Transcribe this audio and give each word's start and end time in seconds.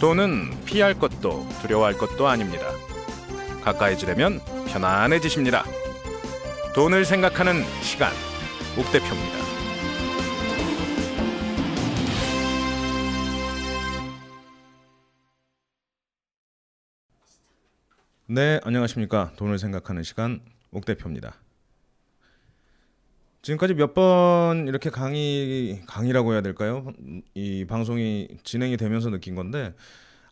돈은 0.00 0.64
피할 0.64 0.94
것도 0.94 1.48
두려워할 1.62 1.94
것도 1.94 2.26
아닙니다. 2.26 2.66
가까이 3.62 3.96
지려면 3.96 4.40
편안해지십니다. 4.66 5.64
돈을 6.74 7.04
생각하는 7.04 7.62
시간, 7.82 8.12
옥 8.76 8.90
대표입니다. 8.92 9.44
네, 18.26 18.60
안녕하십니까. 18.64 19.32
돈을 19.36 19.58
생각하는 19.58 20.02
시간, 20.02 20.40
옥 20.72 20.84
대표입니다. 20.84 21.43
지금까지 23.44 23.74
몇 23.74 23.92
번 23.92 24.66
이렇게 24.68 24.88
강의 24.88 25.82
강의라고 25.86 26.32
해야 26.32 26.40
될까요? 26.40 26.90
이 27.34 27.66
방송이 27.66 28.28
진행이 28.42 28.78
되면서 28.78 29.10
느낀 29.10 29.34
건데 29.34 29.74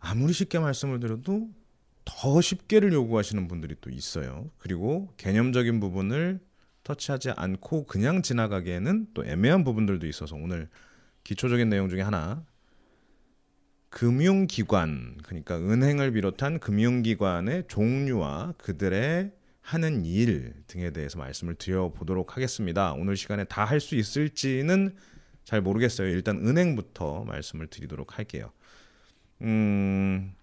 아무리 0.00 0.32
쉽게 0.32 0.58
말씀을 0.58 0.98
드려도 0.98 1.50
더 2.06 2.40
쉽게를 2.40 2.92
요구하시는 2.94 3.46
분들이 3.48 3.76
또 3.82 3.90
있어요. 3.90 4.50
그리고 4.56 5.12
개념적인 5.18 5.78
부분을 5.78 6.40
터치하지 6.84 7.32
않고 7.36 7.84
그냥 7.84 8.22
지나가기에는 8.22 9.08
또 9.12 9.26
애매한 9.26 9.62
부분들도 9.62 10.06
있어서 10.06 10.34
오늘 10.34 10.70
기초적인 11.22 11.68
내용 11.68 11.90
중에 11.90 12.00
하나 12.00 12.42
금융기관 13.90 15.18
그러니까 15.22 15.58
은행을 15.58 16.12
비롯한 16.12 16.60
금융기관의 16.60 17.64
종류와 17.68 18.54
그들의 18.56 19.32
하는 19.62 20.04
일 20.04 20.52
등에 20.66 20.90
대해서 20.90 21.18
말씀을 21.18 21.54
드려보도록 21.54 22.36
하겠습니다. 22.36 22.92
오늘 22.92 23.16
시간에 23.16 23.44
다 23.44 23.64
할 23.64 23.80
수 23.80 23.94
있을지는 23.96 24.94
잘 25.44 25.60
모르겠어요. 25.60 26.08
일단 26.08 26.36
은행부터 26.46 27.24
말씀을 27.24 27.68
드리도록 27.68 28.18
할게요. 28.18 28.52
음, 29.42 30.34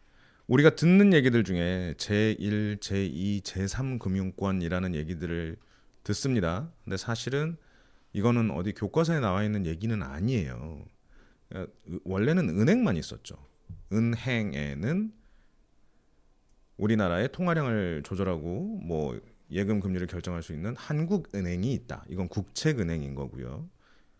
우리가 0.47 0.71
듣는 0.75 1.13
얘기들 1.13 1.43
중에 1.43 1.93
제1, 1.97 2.79
제2, 2.79 3.41
제3 3.43 3.99
금융권이라는 3.99 4.95
얘기들을 4.95 5.57
듣습니다. 6.03 6.71
근데 6.83 6.97
사실은 6.97 7.55
이거는 8.13 8.51
어디 8.51 8.73
교과서에 8.73 9.19
나와 9.19 9.43
있는 9.43 9.65
얘기는 9.65 10.01
아니에요. 10.01 10.85
그러니까 11.49 11.73
원래는 12.03 12.49
은행만 12.49 12.97
있었죠. 12.97 13.35
은행에는 13.93 15.11
우리나라의 16.79 17.29
통화량을 17.31 18.03
조절하고 18.03 18.79
뭐 18.81 19.19
예금 19.51 19.79
금리를 19.79 20.05
결정할 20.07 20.41
수 20.41 20.53
있는 20.53 20.75
한국은행이 20.75 21.73
있다. 21.73 22.05
이건 22.09 22.27
국책은행인 22.27 23.15
거고요. 23.15 23.69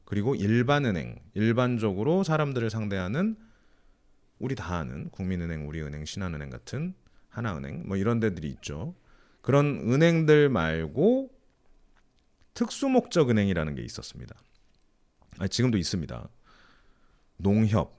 그리고 0.04 0.36
일반은행, 0.36 1.20
일반적으로 1.34 2.24
사람들을 2.24 2.70
상대하는 2.70 3.38
우리 4.40 4.56
다 4.56 4.78
아는 4.78 5.10
국민은행, 5.10 5.68
우리은행, 5.68 6.06
신한은행 6.06 6.50
같은 6.50 6.94
하나은행 7.30 7.88
뭐 7.88 7.96
이런 7.96 8.20
데들이 8.20 8.50
있죠. 8.50 8.96
그런 9.42 9.80
은행들 9.92 10.50
말고 10.50 11.30
특수목적 12.54 13.30
은행이라는 13.30 13.76
게 13.76 13.84
있었습니다. 13.84 14.36
아, 15.38 15.48
지금도 15.48 15.78
있습니다. 15.78 16.28
농협, 17.38 17.96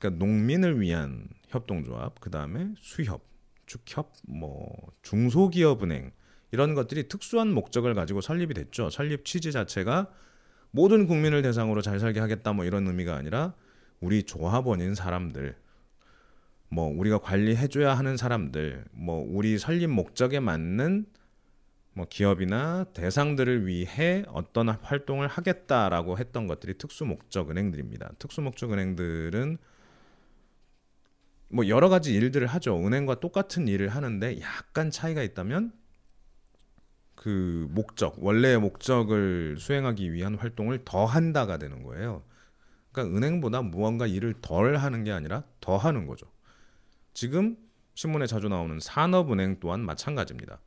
그러니까 0.00 0.24
농민을 0.24 0.80
위한 0.80 1.28
협동조합, 1.48 2.20
그 2.20 2.30
다음에 2.30 2.74
수협, 2.80 3.33
축협, 3.66 4.12
뭐 4.26 4.92
중소기업은행 5.02 6.12
이런 6.52 6.74
것들이 6.74 7.08
특수한 7.08 7.52
목적을 7.52 7.94
가지고 7.94 8.20
설립이 8.20 8.54
됐죠. 8.54 8.90
설립 8.90 9.24
취지 9.24 9.52
자체가 9.52 10.10
모든 10.70 11.06
국민을 11.06 11.42
대상으로 11.42 11.82
잘 11.82 12.00
살게 12.00 12.20
하겠다 12.20 12.52
뭐 12.52 12.64
이런 12.64 12.86
의미가 12.86 13.14
아니라 13.14 13.54
우리 14.00 14.22
조합원인 14.22 14.94
사람들 14.94 15.56
뭐 16.68 16.88
우리가 16.88 17.18
관리해줘야 17.18 17.94
하는 17.94 18.16
사람들 18.16 18.84
뭐 18.92 19.24
우리 19.26 19.58
설립 19.58 19.88
목적에 19.88 20.40
맞는 20.40 21.06
뭐 21.92 22.06
기업이나 22.10 22.84
대상들을 22.92 23.66
위해 23.66 24.24
어떤 24.28 24.68
활동을 24.68 25.28
하겠다라고 25.28 26.18
했던 26.18 26.48
것들이 26.48 26.76
특수 26.76 27.04
목적 27.04 27.50
은행들입니다. 27.50 28.12
특수 28.18 28.40
목적 28.42 28.72
은행들은 28.72 29.58
뭐 31.48 31.68
여러 31.68 31.88
가지 31.88 32.14
일들을 32.14 32.46
하죠. 32.46 32.76
은행과 32.86 33.20
똑같은 33.20 33.68
일을 33.68 33.88
하는데 33.88 34.40
약간 34.40 34.90
차이가 34.90 35.22
있다면 35.22 35.72
그 37.14 37.68
목적, 37.70 38.16
원래의 38.22 38.58
목적을 38.58 39.56
수행하기 39.58 40.12
위한 40.12 40.34
활동을 40.34 40.84
더 40.84 41.04
한다가 41.04 41.58
되는 41.58 41.82
거예요. 41.82 42.22
그러니까 42.92 43.16
은행보다 43.16 43.62
무언가 43.62 44.06
일을 44.06 44.34
덜 44.40 44.76
하는 44.76 45.04
게 45.04 45.12
아니라 45.12 45.44
더 45.60 45.76
하는 45.76 46.06
거죠. 46.06 46.26
지금 47.12 47.56
신문에 47.94 48.26
자주 48.26 48.48
나오는 48.48 48.78
산업은행 48.80 49.58
또한 49.60 49.80
마찬가지입니다. 49.80 50.60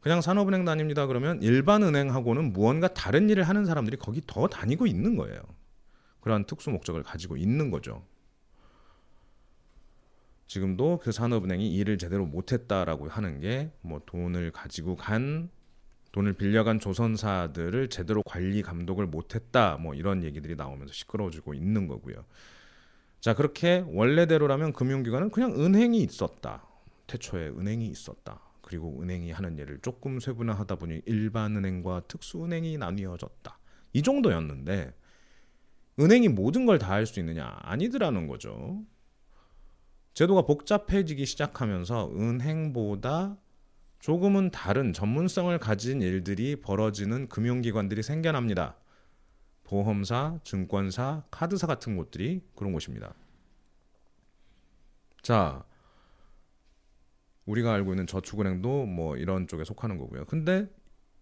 그냥 0.00 0.20
산업은행 0.20 0.64
다닙니다 0.64 1.06
그러면 1.06 1.42
일반 1.42 1.82
은행하고는 1.82 2.52
무언가 2.52 2.88
다른 2.88 3.28
일을 3.28 3.42
하는 3.42 3.64
사람들이 3.64 3.96
거기 3.96 4.22
더 4.26 4.46
다니고 4.46 4.86
있는 4.86 5.16
거예요. 5.16 5.40
그러한 6.20 6.44
특수 6.44 6.70
목적을 6.70 7.02
가지고 7.02 7.36
있는 7.36 7.70
거죠. 7.70 8.04
지금도 10.46 10.98
그 11.02 11.12
산업은행이 11.12 11.74
일을 11.74 11.98
제대로 11.98 12.24
못했다라고 12.26 13.08
하는 13.08 13.40
게 13.40 13.70
뭐 13.82 14.00
돈을 14.06 14.52
가지고 14.52 14.96
간 14.96 15.50
돈을 16.12 16.34
빌려간 16.34 16.80
조선사들을 16.80 17.88
제대로 17.90 18.22
관리 18.22 18.62
감독을 18.62 19.06
못했다 19.06 19.76
뭐 19.76 19.94
이런 19.94 20.22
얘기들이 20.24 20.56
나오면서 20.56 20.92
시끄러워지고 20.94 21.54
있는 21.54 21.86
거고요. 21.88 22.24
자 23.20 23.34
그렇게 23.34 23.84
원래대로라면 23.88 24.72
금융기관은 24.72 25.30
그냥 25.30 25.52
은행이 25.60 26.00
있었다. 26.02 26.64
태초에 27.06 27.48
은행이 27.48 27.86
있었다. 27.88 28.40
그리고 28.62 29.00
은행이 29.02 29.30
하는 29.32 29.58
일을 29.58 29.78
조금 29.82 30.18
세분화하다 30.20 30.76
보니 30.76 31.02
일반 31.06 31.56
은행과 31.56 32.02
특수 32.08 32.44
은행이 32.44 32.78
나뉘어졌다. 32.78 33.58
이 33.92 34.02
정도였는데 34.02 34.94
은행이 35.98 36.28
모든 36.28 36.66
걸 36.66 36.78
다 36.78 36.90
할 36.90 37.06
수 37.06 37.20
있느냐 37.20 37.56
아니더라는 37.62 38.26
거죠. 38.26 38.82
제도가 40.16 40.46
복잡해지기 40.46 41.26
시작하면서 41.26 42.12
은행보다 42.16 43.36
조금은 43.98 44.50
다른 44.50 44.94
전문성을 44.94 45.58
가진 45.58 46.00
일들이 46.00 46.56
벌어지는 46.56 47.28
금융기관들이 47.28 48.02
생겨납니다. 48.02 48.78
보험사, 49.64 50.40
증권사, 50.42 51.24
카드사 51.30 51.66
같은 51.66 51.96
곳들이 51.96 52.40
그런 52.54 52.72
곳입니다. 52.72 53.12
자, 55.20 55.66
우리가 57.44 57.74
알고 57.74 57.92
있는 57.92 58.06
저축은행도 58.06 58.86
뭐 58.86 59.18
이런 59.18 59.46
쪽에 59.46 59.64
속하는 59.64 59.98
거고요. 59.98 60.24
근데 60.24 60.66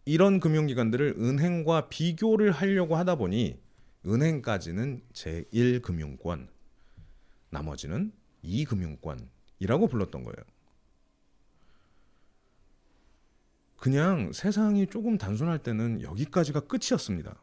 이런 0.04 0.38
금융기관들을 0.38 1.16
은행과 1.18 1.88
비교를 1.88 2.52
하려고 2.52 2.94
하다 2.94 3.16
보니 3.16 3.60
은행까지는 4.06 5.02
제1금융권, 5.12 6.46
나머지는 7.50 8.12
2금융권이라고 8.44 9.90
불렀던 9.90 10.22
거예요. 10.22 10.36
그냥 13.76 14.32
세상이 14.32 14.86
조금 14.86 15.18
단순할 15.18 15.58
때는 15.58 16.00
여기까지가 16.02 16.60
끝이었습니다. 16.60 17.38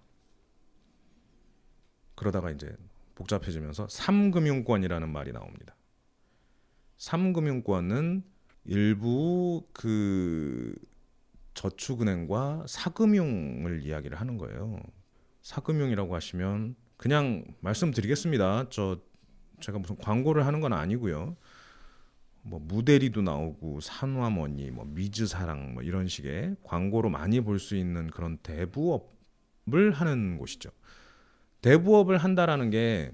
그러다가 2.15 2.49
이제 2.51 2.75
복잡해지면서 3.15 3.87
3금융권이라는 3.87 5.07
말이 5.07 5.31
나옵니다. 5.31 5.75
3금융권은 6.97 8.23
일부 8.65 9.67
그 9.73 10.75
저축은행과 11.53 12.65
사금융을 12.67 13.83
이야기를 13.83 14.19
하는 14.19 14.37
거예요. 14.37 14.79
사금융이라고 15.41 16.15
하시면 16.15 16.75
그냥 16.97 17.45
말씀드리겠습니다. 17.59 18.69
저 18.69 18.99
제가 19.61 19.79
무슨 19.79 19.95
광고를 19.97 20.45
하는 20.45 20.59
건 20.59 20.73
아니고요. 20.73 21.35
뭐 22.43 22.59
무대리도 22.59 23.21
나오고 23.21 23.81
산화머니, 23.81 24.71
뭐 24.71 24.85
미즈사랑 24.85 25.75
뭐 25.75 25.83
이런 25.83 26.07
식의 26.07 26.55
광고로 26.63 27.09
많이 27.09 27.39
볼 27.41 27.59
수 27.59 27.75
있는 27.75 28.07
그런 28.09 28.37
대부업을 28.39 29.91
하는 29.93 30.37
곳이죠. 30.37 30.71
대부업을 31.61 32.17
한다라는 32.17 32.71
게 32.71 33.11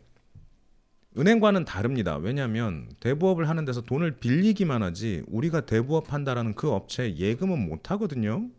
은행과는 1.17 1.65
다릅니다. 1.65 2.17
왜냐하면 2.17 2.89
대부업을 2.99 3.49
하는 3.49 3.65
데서 3.65 3.81
돈을 3.81 4.19
빌리기만 4.19 4.83
하지 4.83 5.23
우리가 5.27 5.65
대부업 5.65 6.13
한다라는 6.13 6.53
그 6.53 6.71
업체에 6.71 7.17
예금은 7.17 7.67
못 7.67 7.91
하거든요. 7.91 8.49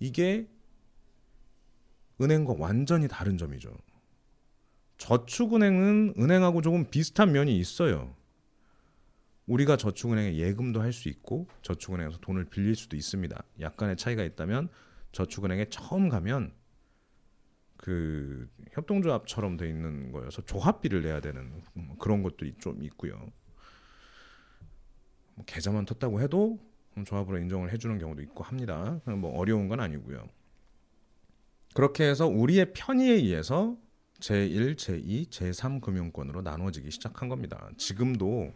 이게 0.00 0.48
은행과 2.20 2.56
완전히 2.58 3.08
다른 3.08 3.38
점이죠. 3.38 3.70
저축은행은 4.98 6.14
은행하고 6.18 6.60
조금 6.60 6.84
비슷한 6.90 7.32
면이 7.32 7.56
있어요. 7.58 8.14
우리가 9.46 9.76
저축은행에 9.76 10.36
예금도 10.36 10.80
할 10.82 10.92
수 10.92 11.08
있고 11.08 11.48
저축은행에서 11.62 12.18
돈을 12.18 12.44
빌릴 12.46 12.74
수도 12.76 12.96
있습니다. 12.96 13.42
약간의 13.60 13.96
차이가 13.96 14.22
있다면 14.22 14.68
저축은행에 15.12 15.66
처음 15.70 16.08
가면 16.08 16.52
그 17.76 18.50
협동조합처럼 18.72 19.56
돼 19.56 19.68
있는 19.68 20.12
거여서 20.12 20.42
조합비를 20.42 21.02
내야 21.02 21.20
되는 21.20 21.62
그런 21.98 22.22
것도 22.22 22.46
좀 22.58 22.82
있고요. 22.82 23.16
뭐 25.34 25.44
계좌만 25.46 25.86
텄다고 25.86 26.20
해도 26.20 26.58
조합으로 27.06 27.38
인정을 27.38 27.72
해주는 27.72 27.96
경우도 27.98 28.20
있고 28.22 28.42
합니다. 28.42 29.00
뭐 29.06 29.38
어려운 29.38 29.68
건 29.68 29.78
아니고요. 29.80 30.28
그렇게 31.74 32.04
해서 32.04 32.26
우리의 32.26 32.72
편의에 32.72 33.14
의해서 33.14 33.76
제1, 34.20 34.76
제2, 34.76 35.28
제3 35.28 35.80
금융권으로 35.80 36.42
나눠지기 36.42 36.90
시작한 36.90 37.28
겁니다. 37.28 37.70
지금도 37.76 38.52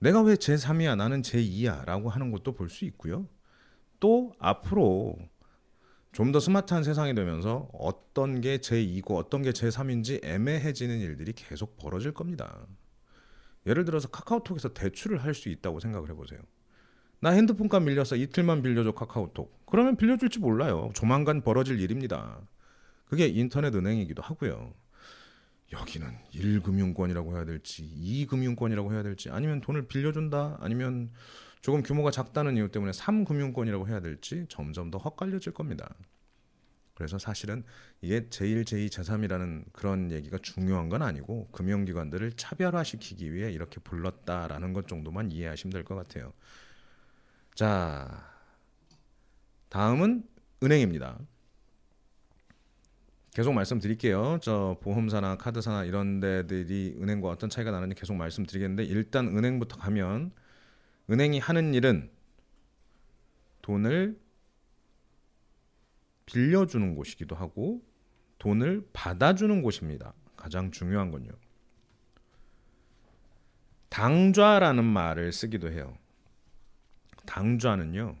내가 0.00 0.22
왜 0.22 0.34
제3이야 0.34 0.96
나는 0.96 1.22
제2야 1.22 1.84
라고 1.84 2.08
하는 2.10 2.30
것도 2.30 2.52
볼 2.54 2.68
수 2.68 2.84
있고요. 2.86 3.26
또 4.00 4.32
앞으로 4.38 5.16
좀 6.12 6.32
더 6.32 6.40
스마트한 6.40 6.82
세상이 6.84 7.14
되면서 7.14 7.68
어떤 7.72 8.40
게 8.40 8.58
제2고 8.58 9.16
어떤 9.16 9.42
게 9.42 9.50
제3인지 9.50 10.24
애매해지는 10.24 10.98
일들이 11.00 11.32
계속 11.32 11.76
벌어질 11.76 12.12
겁니다. 12.12 12.66
예를 13.66 13.84
들어서 13.84 14.08
카카오톡에서 14.08 14.72
대출을 14.74 15.22
할 15.22 15.34
수 15.34 15.48
있다고 15.48 15.80
생각을 15.80 16.10
해 16.10 16.14
보세요. 16.14 16.40
나 17.20 17.30
핸드폰값 17.30 17.82
밀려서 17.82 18.16
이틀만 18.16 18.62
빌려줘 18.62 18.92
카카오톡. 18.92 19.66
그러면 19.66 19.96
빌려줄지 19.96 20.38
몰라요. 20.38 20.90
조만간 20.94 21.42
벌어질 21.42 21.80
일입니다. 21.80 22.40
그게 23.06 23.26
인터넷 23.26 23.74
은행이기도 23.74 24.22
하고요. 24.22 24.72
여기는 25.72 26.08
1금융권이라고 26.32 27.34
해야 27.34 27.44
될지 27.44 27.82
2금융권이라고 27.82 28.92
해야 28.92 29.02
될지 29.02 29.30
아니면 29.30 29.60
돈을 29.60 29.86
빌려준다 29.86 30.56
아니면 30.60 31.10
조금 31.60 31.82
규모가 31.82 32.10
작다는 32.10 32.56
이유 32.56 32.70
때문에 32.70 32.92
3금융권이라고 32.92 33.88
해야 33.88 34.00
될지 34.00 34.46
점점 34.48 34.90
더 34.90 34.98
헛갈려질 34.98 35.52
겁니다. 35.52 35.94
그래서 36.94 37.18
사실은 37.18 37.64
이게 38.00 38.22
제1, 38.28 38.64
제2, 38.64 38.88
제3이라는 38.88 39.64
그런 39.72 40.10
얘기가 40.10 40.38
중요한 40.38 40.88
건 40.88 41.02
아니고 41.02 41.48
금융기관들을 41.52 42.32
차별화시키기 42.32 43.32
위해 43.32 43.52
이렇게 43.52 43.78
불렀다라는 43.80 44.72
것 44.72 44.88
정도만 44.88 45.30
이해하시면 45.30 45.72
될 45.72 45.84
것 45.84 45.94
같아요. 45.94 46.32
자, 47.54 48.24
다음은 49.68 50.24
은행입니다. 50.62 51.18
계속 53.38 53.52
말씀드릴게요. 53.52 54.40
저 54.42 54.76
보험사나 54.80 55.36
카드사나 55.36 55.84
이런 55.84 56.18
데들이 56.18 56.96
은행과 57.00 57.28
어떤 57.28 57.48
차이가 57.48 57.70
나는지 57.70 57.94
계속 57.94 58.16
말씀드리겠는데 58.16 58.82
일단 58.82 59.28
은행부터 59.28 59.76
가면 59.76 60.32
은행이 61.08 61.38
하는 61.38 61.72
일은 61.72 62.10
돈을 63.62 64.18
빌려주는 66.26 66.96
곳이기도 66.96 67.36
하고 67.36 67.80
돈을 68.40 68.88
받아주는 68.92 69.62
곳입니다. 69.62 70.14
가장 70.36 70.72
중요한 70.72 71.12
건요. 71.12 71.30
당좌라는 73.88 74.82
말을 74.82 75.30
쓰기도 75.30 75.70
해요. 75.70 75.96
당좌는요. 77.24 78.16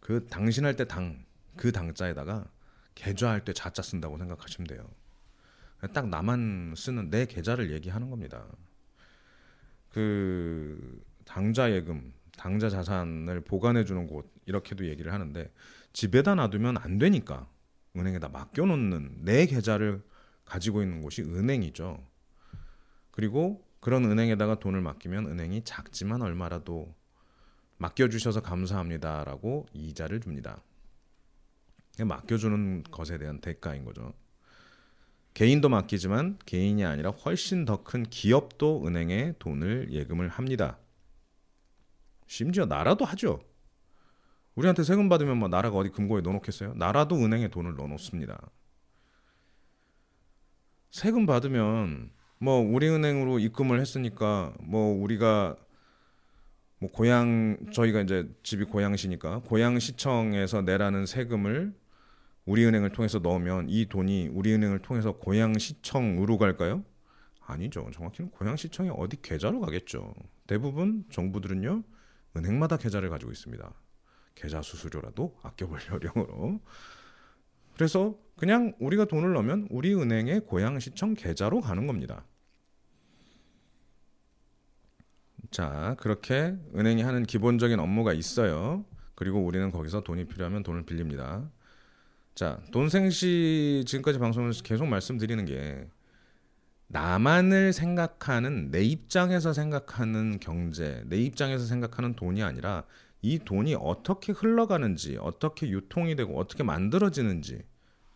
그 0.00 0.26
당신할 0.26 0.76
때 0.76 0.86
당, 0.86 1.24
그 1.56 1.72
당자에다가 1.72 2.44
계좌할 2.98 3.44
때 3.44 3.52
자자 3.52 3.80
쓴다고 3.80 4.18
생각하시면 4.18 4.66
돼요. 4.66 4.90
딱 5.94 6.08
나만 6.08 6.74
쓰는 6.76 7.10
내 7.10 7.26
계좌를 7.26 7.70
얘기하는 7.70 8.10
겁니다. 8.10 8.44
그 9.88 11.00
당좌 11.24 11.70
예금, 11.70 12.12
당좌 12.36 12.68
자산을 12.68 13.42
보관해 13.42 13.84
주는 13.84 14.08
곳 14.08 14.32
이렇게도 14.46 14.86
얘기를 14.86 15.12
하는데 15.12 15.52
집에다 15.92 16.34
놔두면 16.34 16.78
안 16.78 16.98
되니까 16.98 17.48
은행에다 17.96 18.30
맡겨 18.30 18.66
놓는 18.66 19.24
내 19.24 19.46
계좌를 19.46 20.02
가지고 20.44 20.82
있는 20.82 21.00
곳이 21.00 21.22
은행이죠. 21.22 22.04
그리고 23.12 23.64
그런 23.78 24.04
은행에다가 24.06 24.58
돈을 24.58 24.80
맡기면 24.80 25.26
은행이 25.26 25.62
작지만 25.64 26.22
얼마라도 26.22 26.92
맡겨 27.76 28.08
주셔서 28.08 28.40
감사합니다라고 28.42 29.66
이자를 29.72 30.18
줍니다. 30.18 30.60
맡겨주는 32.04 32.84
것에 32.90 33.18
대한 33.18 33.40
대가인 33.40 33.84
거죠. 33.84 34.12
개인도 35.34 35.68
맡기지만 35.68 36.38
개인이 36.46 36.84
아니라 36.84 37.10
훨씬 37.10 37.64
더 37.64 37.84
큰 37.84 38.02
기업도 38.02 38.86
은행에 38.86 39.34
돈을 39.38 39.92
예금을 39.92 40.28
합니다. 40.28 40.78
심지어 42.26 42.66
나라도 42.66 43.04
하죠. 43.04 43.40
우리한테 44.56 44.82
세금 44.82 45.08
받으면 45.08 45.36
뭐 45.36 45.48
나라가 45.48 45.76
어디 45.76 45.90
금고에 45.90 46.20
넣어놓겠어요? 46.22 46.74
나라도 46.74 47.16
은행에 47.16 47.48
돈을 47.48 47.76
넣어놓습니다. 47.76 48.50
세금 50.90 51.26
받으면 51.26 52.10
뭐 52.38 52.58
우리 52.60 52.88
은행으로 52.88 53.38
입금을 53.38 53.80
했으니까 53.80 54.54
뭐 54.60 55.00
우리가 55.00 55.56
뭐 56.80 56.90
고향 56.90 57.56
저희가 57.72 58.00
이제 58.00 58.28
집이 58.42 58.64
고향시니까 58.64 59.40
고향시청에서 59.40 60.62
내라는 60.62 61.06
세금을 61.06 61.74
우리은행을 62.48 62.90
통해서 62.90 63.18
넣으면 63.18 63.66
이 63.68 63.86
돈이 63.86 64.28
우리은행을 64.28 64.78
통해서 64.80 65.12
고향시청으로 65.12 66.38
갈까요? 66.38 66.82
아니죠. 67.40 67.90
정확히는 67.92 68.30
고향시청에 68.30 68.90
어디 68.90 69.20
계좌로 69.20 69.60
가겠죠. 69.60 70.14
대부분 70.46 71.04
정부들은요 71.10 71.82
은행마다 72.36 72.78
계좌를 72.78 73.10
가지고 73.10 73.32
있습니다. 73.32 73.70
계좌 74.34 74.62
수수료라도 74.62 75.36
아껴보려령으로. 75.42 76.60
그래서 77.74 78.18
그냥 78.36 78.74
우리가 78.80 79.04
돈을 79.04 79.34
넣으면 79.34 79.66
우리 79.70 79.94
은행의 79.94 80.46
고향시청 80.46 81.14
계좌로 81.14 81.60
가는 81.60 81.86
겁니다. 81.86 82.24
자, 85.50 85.96
그렇게 85.98 86.56
은행이 86.74 87.02
하는 87.02 87.24
기본적인 87.24 87.78
업무가 87.78 88.12
있어요. 88.14 88.84
그리고 89.14 89.44
우리는 89.44 89.70
거기서 89.70 90.02
돈이 90.02 90.26
필요하면 90.26 90.62
돈을 90.62 90.84
빌립니다. 90.84 91.50
자, 92.38 92.60
돈생시 92.70 93.82
지금까지 93.84 94.20
방송을 94.20 94.52
계속 94.62 94.86
말씀드리는 94.86 95.44
게 95.44 95.88
나만을 96.86 97.72
생각하는 97.72 98.70
내 98.70 98.84
입장에서 98.84 99.52
생각하는 99.52 100.38
경제, 100.38 101.02
내 101.06 101.16
입장에서 101.16 101.66
생각하는 101.66 102.14
돈이 102.14 102.44
아니라 102.44 102.84
이 103.22 103.40
돈이 103.40 103.74
어떻게 103.74 104.30
흘러가는지, 104.30 105.16
어떻게 105.20 105.68
유통이 105.68 106.14
되고 106.14 106.38
어떻게 106.38 106.62
만들어지는지, 106.62 107.64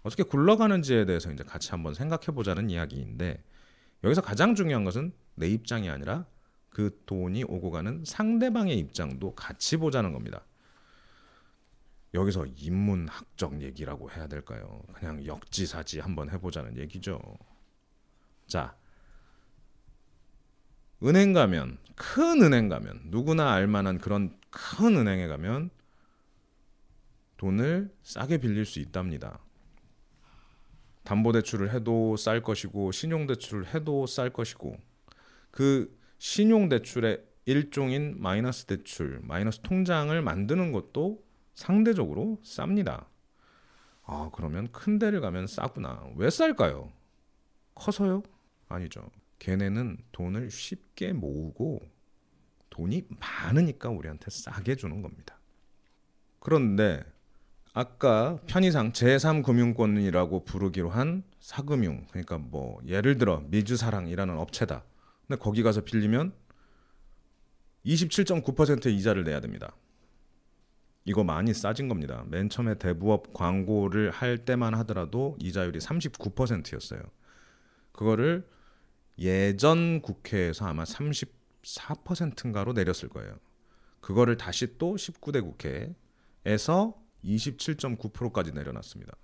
어떻게 0.04 0.22
굴러가는지에 0.22 1.04
대해서 1.04 1.32
이제 1.32 1.42
같이 1.42 1.72
한번 1.72 1.92
생각해 1.92 2.26
보자는 2.26 2.70
이야기인데 2.70 3.42
여기서 4.04 4.20
가장 4.20 4.54
중요한 4.54 4.84
것은 4.84 5.10
내 5.34 5.48
입장이 5.48 5.90
아니라 5.90 6.26
그 6.70 6.96
돈이 7.06 7.42
오고 7.42 7.72
가는 7.72 8.04
상대방의 8.06 8.78
입장도 8.78 9.34
같이 9.34 9.78
보자는 9.78 10.12
겁니다. 10.12 10.44
여기서 12.14 12.46
인문학적 12.56 13.62
얘기라고 13.62 14.10
해야 14.10 14.26
될까요? 14.26 14.82
그냥 14.92 15.24
역지사지 15.24 16.00
한번 16.00 16.30
해보자는 16.30 16.76
얘기죠. 16.76 17.20
자, 18.46 18.76
은행 21.02 21.32
가면 21.32 21.78
큰 21.96 22.42
은행 22.42 22.68
가면 22.68 23.02
누구나 23.06 23.52
알만한 23.52 23.98
그런 23.98 24.36
큰 24.50 24.96
은행에 24.96 25.26
가면 25.26 25.70
돈을 27.38 27.92
싸게 28.02 28.38
빌릴 28.38 28.66
수 28.66 28.78
있답니다. 28.78 29.40
담보대출을 31.04 31.72
해도 31.72 32.16
쌀 32.16 32.42
것이고 32.42 32.92
신용대출을 32.92 33.74
해도 33.74 34.06
쌀 34.06 34.30
것이고 34.30 34.76
그 35.50 35.98
신용대출의 36.18 37.24
일종인 37.46 38.14
마이너스 38.20 38.66
대출, 38.66 39.18
마이너스 39.24 39.60
통장을 39.60 40.22
만드는 40.22 40.70
것도 40.70 41.24
상대적으로 41.54 42.38
쌉니다. 42.42 43.06
아, 44.04 44.30
그러면 44.32 44.70
큰 44.72 44.98
데를 44.98 45.20
가면 45.20 45.46
싸구나. 45.46 46.10
왜 46.16 46.30
쌀까요? 46.30 46.92
커서요? 47.74 48.22
아니죠. 48.68 49.10
걔네는 49.38 49.98
돈을 50.12 50.50
쉽게 50.50 51.12
모으고 51.12 51.80
돈이 52.70 53.06
많으니까 53.20 53.90
우리한테 53.90 54.30
싸게 54.30 54.76
주는 54.76 55.02
겁니다. 55.02 55.38
그런데 56.38 57.04
아까 57.74 58.38
편의상 58.46 58.92
제3금융권이라고 58.92 60.44
부르기로 60.44 60.90
한 60.90 61.22
사금융 61.40 62.06
그러니까 62.10 62.38
뭐 62.38 62.80
예를 62.86 63.18
들어 63.18 63.40
미주사랑이라는 63.48 64.36
업체다. 64.36 64.84
근데 65.26 65.40
거기 65.40 65.62
가서 65.62 65.82
빌리면 65.82 66.32
27.9%의 67.86 68.94
이자를 68.96 69.24
내야 69.24 69.40
됩니다. 69.40 69.74
이거 71.04 71.24
많이 71.24 71.52
싸진 71.52 71.88
겁니다. 71.88 72.24
맨 72.28 72.48
처음에 72.48 72.78
대부업 72.78 73.32
광고를 73.32 74.10
할 74.10 74.38
때만 74.38 74.74
하더라도 74.74 75.36
이자율이 75.40 75.80
39%였어요. 75.80 77.00
그거를 77.92 78.48
예전 79.18 80.00
국회에서 80.00 80.66
아마 80.66 80.84
34%인가로 80.84 82.72
내렸을 82.72 83.08
거예요. 83.08 83.36
그거를 84.00 84.36
다시 84.36 84.78
또 84.78 84.94
19대 84.94 85.42
국회에서 85.42 87.00
27.9%까지 87.24 88.52
내려놨습니다. 88.52 89.14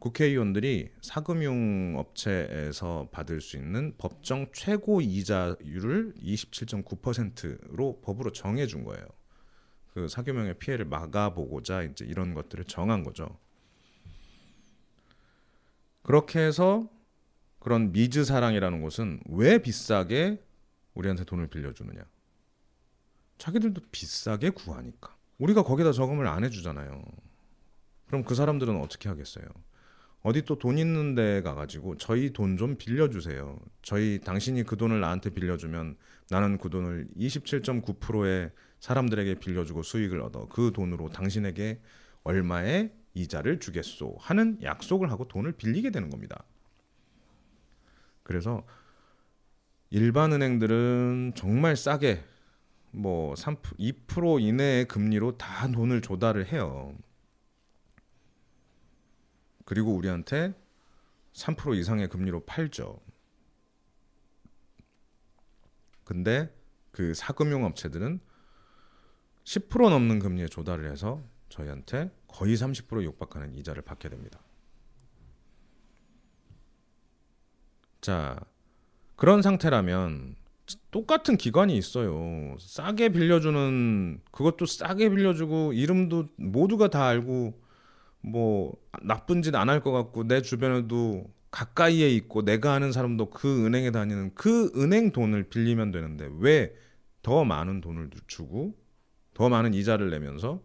국회의원들이 0.00 0.90
사금융 1.00 1.94
업체에서 1.96 3.08
받을 3.12 3.40
수 3.40 3.56
있는 3.56 3.94
법정 3.98 4.48
최고 4.52 5.00
이자율을 5.00 6.14
27.9%로 6.20 8.00
법으로 8.00 8.32
정해 8.32 8.66
준 8.66 8.82
거예요. 8.82 9.06
그 9.94 10.08
사금융의 10.08 10.58
피해를 10.58 10.86
막아보고자 10.86 11.82
이제 11.82 12.04
이런 12.04 12.34
것들을 12.34 12.64
정한 12.64 13.04
거죠. 13.04 13.38
그렇게 16.02 16.40
해서 16.40 16.88
그런 17.60 17.92
미즈 17.92 18.24
사랑이라는 18.24 18.80
곳은 18.82 19.20
왜 19.28 19.58
비싸게 19.58 20.42
우리한테 20.94 21.24
돈을 21.24 21.46
빌려주느냐? 21.48 22.02
자기들도 23.38 23.80
비싸게 23.92 24.50
구하니까. 24.50 25.16
우리가 25.38 25.62
거기다 25.62 25.92
저금을 25.92 26.26
안 26.26 26.44
해주잖아요. 26.44 27.02
그럼 28.06 28.24
그 28.24 28.34
사람들은 28.34 28.80
어떻게 28.80 29.08
하겠어요? 29.08 29.44
어디 30.22 30.42
또 30.42 30.56
돈 30.56 30.78
있는 30.78 31.14
데 31.14 31.42
가가지고 31.42 31.96
저희 31.96 32.32
돈 32.32 32.56
좀 32.56 32.76
빌려주세요. 32.76 33.58
저희 33.82 34.20
당신이 34.20 34.62
그 34.64 34.76
돈을 34.76 35.00
나한테 35.00 35.30
빌려주면 35.30 35.96
나는 36.30 36.58
그 36.58 36.70
돈을 36.70 37.08
27.9%의 37.16 38.50
사람들에게 38.82 39.36
빌려주고 39.36 39.84
수익을 39.84 40.20
얻어 40.20 40.48
그 40.48 40.72
돈으로 40.74 41.08
당신에게 41.08 41.80
얼마의 42.24 42.92
이자를 43.14 43.60
주겠소 43.60 44.16
하는 44.18 44.58
약속을 44.60 45.08
하고 45.08 45.28
돈을 45.28 45.52
빌리게 45.52 45.90
되는 45.90 46.10
겁니다. 46.10 46.42
그래서 48.24 48.66
일반 49.90 50.32
은행들은 50.32 51.34
정말 51.36 51.76
싸게 51.76 52.24
뭐 52.90 53.36
3, 53.36 53.54
2% 53.78 54.42
이내의 54.42 54.88
금리로 54.88 55.38
다 55.38 55.70
돈을 55.70 56.00
조달을 56.00 56.46
해요. 56.46 56.92
그리고 59.64 59.94
우리한테 59.94 60.54
3% 61.34 61.78
이상의 61.78 62.08
금리로 62.08 62.44
팔죠. 62.46 63.00
근데 66.02 66.52
그 66.90 67.14
사금융 67.14 67.64
업체들은 67.64 68.20
10% 69.44 69.90
넘는 69.90 70.18
금리에 70.18 70.46
조달을 70.46 70.90
해서 70.90 71.22
저희한테 71.48 72.10
거의 72.28 72.54
30% 72.56 73.02
육박하는 73.02 73.54
이자를 73.54 73.82
받게 73.82 74.08
됩니다. 74.08 74.40
자, 78.00 78.38
그런 79.16 79.42
상태라면 79.42 80.36
똑같은 80.90 81.36
기관이 81.36 81.76
있어요. 81.76 82.56
싸게 82.58 83.10
빌려주는 83.10 84.20
그것도 84.30 84.66
싸게 84.66 85.10
빌려주고 85.10 85.72
이름도 85.72 86.28
모두가 86.36 86.88
다 86.88 87.06
알고 87.06 87.60
뭐 88.20 88.74
나쁜 89.02 89.42
짓 89.42 89.54
안 89.54 89.68
할 89.68 89.80
것 89.82 89.92
같고 89.92 90.24
내 90.26 90.40
주변에도 90.42 91.24
가까이에 91.50 92.08
있고 92.10 92.42
내가 92.44 92.72
아는 92.74 92.92
사람도 92.92 93.30
그 93.30 93.66
은행에 93.66 93.90
다니는 93.90 94.34
그 94.34 94.72
은행 94.76 95.12
돈을 95.12 95.44
빌리면 95.50 95.90
되는데 95.90 96.28
왜 96.38 96.74
더 97.22 97.44
많은 97.44 97.80
돈을 97.80 98.10
주고 98.26 98.74
더 99.34 99.48
많은 99.48 99.74
이자를 99.74 100.10
내면서 100.10 100.62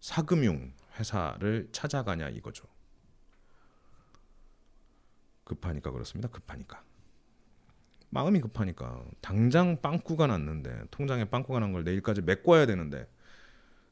사금융 0.00 0.72
회사를 0.98 1.68
찾아가냐 1.72 2.28
이거죠. 2.30 2.66
급하니까 5.44 5.90
그렇습니다. 5.90 6.28
급하니까. 6.28 6.82
마음이 8.10 8.40
급하니까 8.40 9.04
당장 9.20 9.80
빵꾸가 9.80 10.26
났는데 10.26 10.82
통장에 10.90 11.24
빵꾸가 11.26 11.60
난 11.60 11.72
걸 11.72 11.84
내일까지 11.84 12.22
메꿔야 12.22 12.66
되는데 12.66 13.06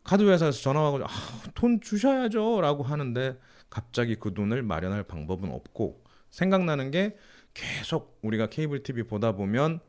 카드 0.02 0.28
회사에서 0.28 0.60
전화 0.60 0.80
와가지고 0.80 1.08
아, 1.08 1.52
돈 1.54 1.80
주셔야죠라고 1.80 2.82
하는데 2.82 3.38
갑자기 3.70 4.16
그 4.16 4.34
돈을 4.34 4.62
마련할 4.62 5.04
방법은 5.04 5.52
없고 5.52 6.02
생각나는 6.30 6.90
게 6.90 7.16
계속 7.54 8.18
우리가 8.22 8.48
케이블 8.48 8.82
TV 8.82 9.04
보다 9.04 9.32
보면 9.32 9.80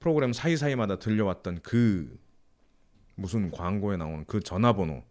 프로그램 0.00 0.32
사이사이마다 0.32 0.98
들려왔던 0.98 1.60
그 1.62 2.18
무슨 3.14 3.50
광고에 3.50 3.96
나오는 3.96 4.24
그 4.26 4.40
전화번호 4.40 5.04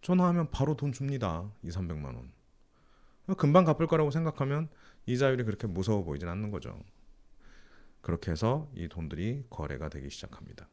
전화하면 0.00 0.50
바로 0.50 0.76
돈 0.76 0.92
줍니다. 0.92 1.50
2, 1.62 1.68
300만 1.68 2.04
원. 2.04 2.32
금방 3.36 3.64
갚을 3.64 3.86
거라고 3.86 4.10
생각하면 4.10 4.68
이자율이 5.06 5.44
그렇게 5.44 5.66
무서워 5.66 6.04
보이진 6.04 6.28
않는 6.28 6.50
거죠. 6.50 6.78
그렇게 8.00 8.30
해서 8.30 8.70
이 8.74 8.88
돈들이 8.88 9.44
거래가 9.50 9.88
되기 9.88 10.08
시작합니다. 10.08 10.68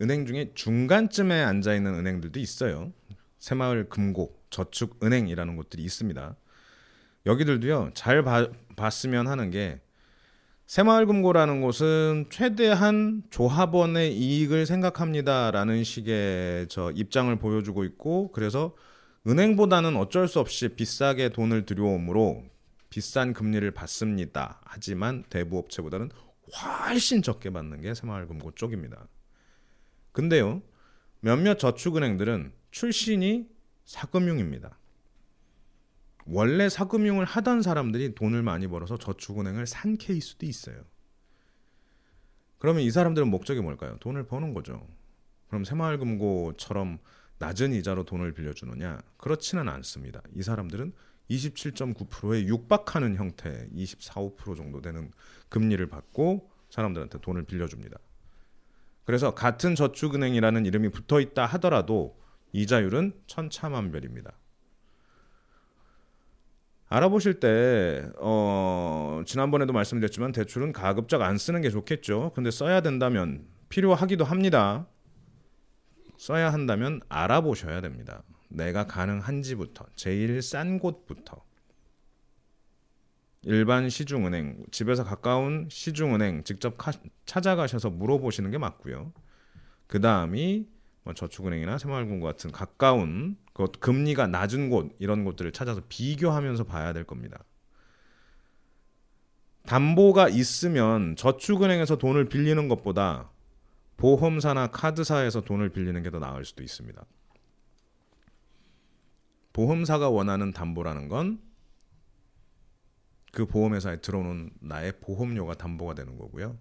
은행 0.00 0.26
중에 0.26 0.52
중간쯤에 0.54 1.42
앉아 1.42 1.74
있는 1.74 1.94
은행들도 1.94 2.40
있어요. 2.40 2.92
새마을 3.38 3.88
금고, 3.88 4.40
저축은행이라는 4.50 5.56
곳들이 5.56 5.84
있습니다. 5.84 6.36
여기들도요 7.26 7.90
잘 7.94 8.22
봐, 8.22 8.50
봤으면 8.76 9.28
하는 9.28 9.50
게 9.50 9.80
새마을금고라는 10.70 11.62
곳은 11.62 12.26
최대한 12.30 13.24
조합원의 13.30 14.16
이익을 14.16 14.66
생각합니다라는 14.66 15.82
식의 15.82 16.68
저 16.68 16.92
입장을 16.92 17.34
보여주고 17.40 17.82
있고 17.82 18.30
그래서 18.30 18.76
은행보다는 19.26 19.96
어쩔 19.96 20.28
수 20.28 20.38
없이 20.38 20.68
비싸게 20.68 21.30
돈을 21.30 21.66
들여오므로 21.66 22.44
비싼 22.88 23.32
금리를 23.32 23.68
받습니다. 23.72 24.60
하지만 24.64 25.24
대부 25.28 25.58
업체보다는 25.58 26.08
훨씬 26.62 27.20
적게 27.20 27.50
받는 27.50 27.80
게 27.80 27.92
새마을금고 27.92 28.52
쪽입니다. 28.52 29.08
근데요, 30.12 30.62
몇몇 31.18 31.58
저축은행들은 31.58 32.52
출신이 32.70 33.48
사금융입니다. 33.86 34.78
원래 36.32 36.68
사금융을 36.68 37.24
하던 37.24 37.62
사람들이 37.62 38.14
돈을 38.14 38.42
많이 38.42 38.68
벌어서 38.68 38.96
저축은행을 38.96 39.66
산 39.66 39.96
케이스도 39.96 40.46
있어요. 40.46 40.84
그러면 42.58 42.82
이 42.82 42.90
사람들은 42.90 43.28
목적이 43.28 43.60
뭘까요? 43.62 43.96
돈을 43.98 44.26
버는 44.26 44.54
거죠. 44.54 44.86
그럼 45.48 45.64
새마을금고처럼 45.64 46.98
낮은 47.38 47.72
이자로 47.72 48.04
돈을 48.04 48.32
빌려주느냐? 48.32 49.00
그렇지는 49.16 49.68
않습니다. 49.68 50.22
이 50.36 50.42
사람들은 50.42 50.92
27.9%에 51.30 52.46
육박하는 52.46 53.16
형태, 53.16 53.66
24, 53.72 54.20
5% 54.20 54.56
정도 54.56 54.80
되는 54.80 55.10
금리를 55.48 55.84
받고 55.88 56.50
사람들한테 56.70 57.18
돈을 57.20 57.44
빌려줍니다. 57.44 57.98
그래서 59.04 59.34
같은 59.34 59.74
저축은행이라는 59.74 60.66
이름이 60.66 60.90
붙어 60.90 61.20
있다 61.20 61.46
하더라도 61.46 62.20
이자율은 62.52 63.14
천차만별입니다. 63.26 64.32
알아보실 66.90 67.38
때 67.38 68.10
어, 68.18 69.22
지난번에도 69.24 69.72
말씀드렸지만 69.72 70.32
대출은 70.32 70.72
가급적 70.72 71.22
안 71.22 71.38
쓰는 71.38 71.60
게 71.62 71.70
좋겠죠. 71.70 72.32
근데 72.34 72.50
써야 72.50 72.80
된다면 72.80 73.46
필요하기도 73.68 74.24
합니다. 74.24 74.88
써야 76.18 76.52
한다면 76.52 77.00
알아보셔야 77.08 77.80
됩니다. 77.80 78.24
내가 78.48 78.88
가능한지부터 78.88 79.86
제일 79.94 80.42
싼 80.42 80.80
곳부터 80.80 81.44
일반 83.44 83.88
시중은행 83.88 84.66
집에서 84.72 85.04
가까운 85.04 85.68
시중은행 85.70 86.42
직접 86.42 86.76
카, 86.76 86.90
찾아가셔서 87.24 87.90
물어보시는 87.90 88.50
게 88.50 88.58
맞고요. 88.58 89.12
그 89.86 90.00
다음이 90.00 90.66
뭐 91.04 91.14
저축은행이나 91.14 91.78
새마을금고 91.78 92.26
같은 92.26 92.50
가까운 92.50 93.36
그 93.66 93.78
금리가 93.78 94.26
낮은 94.26 94.70
곳 94.70 94.94
이런 94.98 95.24
곳들을 95.24 95.52
찾아서 95.52 95.82
비교하면서 95.88 96.64
봐야 96.64 96.92
될 96.92 97.04
겁니다. 97.04 97.44
담보가 99.66 100.28
있으면 100.28 101.16
저축은행에서 101.16 101.98
돈을 101.98 102.28
빌리는 102.28 102.68
것보다 102.68 103.30
보험사나 103.96 104.68
카드사에서 104.68 105.42
돈을 105.42 105.68
빌리는 105.70 106.02
게 106.02 106.10
더 106.10 106.18
나을 106.18 106.44
수도 106.44 106.62
있습니다. 106.62 107.04
보험사가 109.52 110.08
원하는 110.08 110.52
담보라는 110.52 111.08
건 111.08 111.50
그 113.32 113.46
보험회사에 113.46 114.00
들어오는 114.00 114.50
나의 114.60 114.92
보험료가 115.00 115.54
담보가 115.54 115.94
되는 115.94 116.18
거고요. 116.18 116.58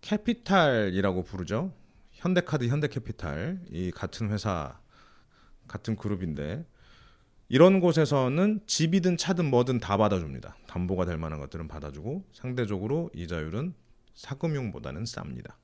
캐피탈이라고 0.00 1.24
부르죠. 1.24 1.74
현대카드, 2.20 2.68
현대캐피탈 2.68 3.60
이 3.70 3.90
같은 3.90 4.30
회사 4.30 4.78
같은 5.66 5.96
그룹인데 5.96 6.66
이런 7.48 7.80
곳에서는 7.80 8.60
집이든 8.66 9.16
차든 9.16 9.46
뭐든 9.46 9.80
다 9.80 9.96
받아줍니다. 9.96 10.56
담보가 10.66 11.06
될 11.06 11.16
만한 11.16 11.40
것들은 11.40 11.66
받아주고 11.66 12.24
상대적으로 12.32 13.10
이자율은 13.14 13.74
사금융보다는 14.14 15.04
쌉니다. 15.04 15.54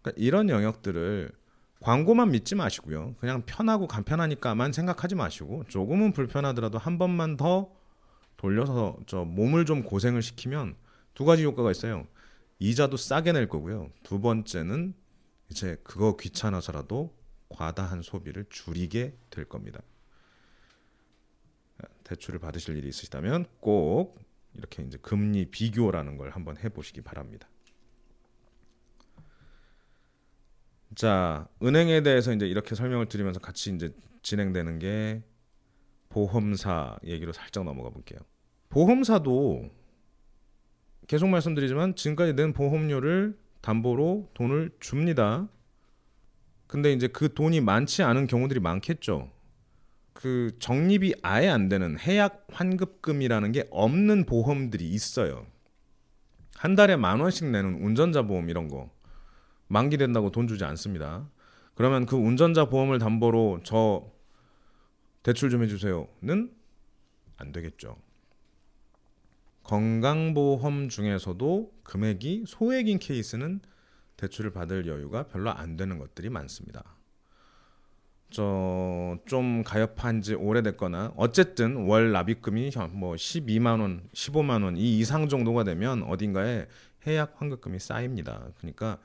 그러니까 0.00 0.22
이런 0.22 0.48
영역들을 0.48 1.32
광고만 1.80 2.30
믿지 2.30 2.54
마시고요. 2.54 3.16
그냥 3.18 3.42
편하고 3.46 3.88
간편하니까만 3.88 4.72
생각하지 4.72 5.16
마시고 5.16 5.64
조금은 5.68 6.12
불편하더라도 6.12 6.78
한 6.78 6.98
번만 6.98 7.36
더 7.36 7.72
돌려서 8.36 8.96
저 9.06 9.24
몸을 9.24 9.64
좀 9.64 9.82
고생을 9.82 10.22
시키면 10.22 10.76
두 11.14 11.24
가지 11.24 11.44
효과가 11.44 11.72
있어요. 11.72 12.06
이자도 12.58 12.96
싸게 12.96 13.32
낼 13.32 13.48
거고요. 13.48 13.90
두 14.02 14.20
번째는 14.20 14.94
이제 15.50 15.76
그거 15.84 16.16
귀찮아서라도 16.16 17.16
과다한 17.48 18.02
소비를 18.02 18.46
줄이게 18.50 19.16
될 19.30 19.44
겁니다. 19.44 19.80
대출을 22.04 22.38
받으실 22.38 22.76
일이 22.76 22.88
있으시다면 22.88 23.46
꼭 23.60 24.18
이렇게 24.54 24.82
이제 24.82 24.98
금리 24.98 25.46
비교라는 25.46 26.16
걸 26.16 26.30
한번 26.30 26.56
해보시기 26.56 27.02
바랍니다. 27.02 27.48
자, 30.94 31.48
은행에 31.62 32.02
대해서 32.02 32.32
이제 32.32 32.46
이렇게 32.46 32.74
설명을 32.74 33.06
드리면서 33.06 33.40
같이 33.40 33.72
이제 33.74 33.94
진행되는 34.22 34.78
게 34.78 35.22
보험사 36.08 36.98
얘기로 37.04 37.32
살짝 37.32 37.64
넘어가 37.64 37.90
볼게요. 37.90 38.18
보험사도 38.70 39.70
계속 41.08 41.28
말씀드리지만 41.30 41.96
지금까지 41.96 42.34
낸 42.34 42.52
보험료를 42.52 43.36
담보로 43.62 44.28
돈을 44.34 44.70
줍니다. 44.78 45.48
근데 46.66 46.92
이제 46.92 47.08
그 47.08 47.32
돈이 47.32 47.62
많지 47.62 48.02
않은 48.02 48.26
경우들이 48.26 48.60
많겠죠. 48.60 49.30
그 50.12 50.54
적립이 50.58 51.14
아예 51.22 51.48
안 51.48 51.70
되는 51.70 51.98
해약 51.98 52.46
환급금이라는 52.52 53.52
게 53.52 53.66
없는 53.70 54.26
보험들이 54.26 54.86
있어요. 54.86 55.46
한 56.56 56.74
달에 56.74 56.96
만 56.96 57.20
원씩 57.20 57.46
내는 57.46 57.82
운전자 57.82 58.22
보험 58.22 58.50
이런 58.50 58.68
거 58.68 58.90
만기 59.68 59.96
된다고 59.96 60.30
돈 60.30 60.46
주지 60.46 60.64
않습니다. 60.64 61.30
그러면 61.74 62.04
그 62.04 62.16
운전자 62.16 62.66
보험을 62.66 62.98
담보로 62.98 63.60
저 63.64 64.12
대출 65.22 65.48
좀 65.48 65.62
해주세요는 65.62 66.52
안 67.38 67.52
되겠죠. 67.52 67.96
건강보험 69.68 70.88
중에서도 70.88 71.72
금액이 71.82 72.44
소액인 72.46 72.98
케이스는 72.98 73.60
대출을 74.16 74.50
받을 74.50 74.86
여유가 74.86 75.24
별로 75.24 75.50
안 75.50 75.76
되는 75.76 75.98
것들이 75.98 76.30
많습니다. 76.30 76.96
저좀 78.30 79.62
가입한 79.64 80.22
지 80.22 80.34
오래됐거나 80.34 81.12
어쨌든 81.16 81.86
월 81.86 82.12
납입금이 82.12 82.70
뭐 82.92 83.14
12만 83.14 83.80
원, 83.80 84.08
15만 84.14 84.64
원 84.64 84.76
이 84.76 84.98
이상 84.98 85.28
정도가 85.28 85.64
되면 85.64 86.02
어딘가에 86.02 86.66
해약 87.06 87.34
환급금이 87.36 87.78
쌓입니다. 87.78 88.48
그러니까 88.58 88.98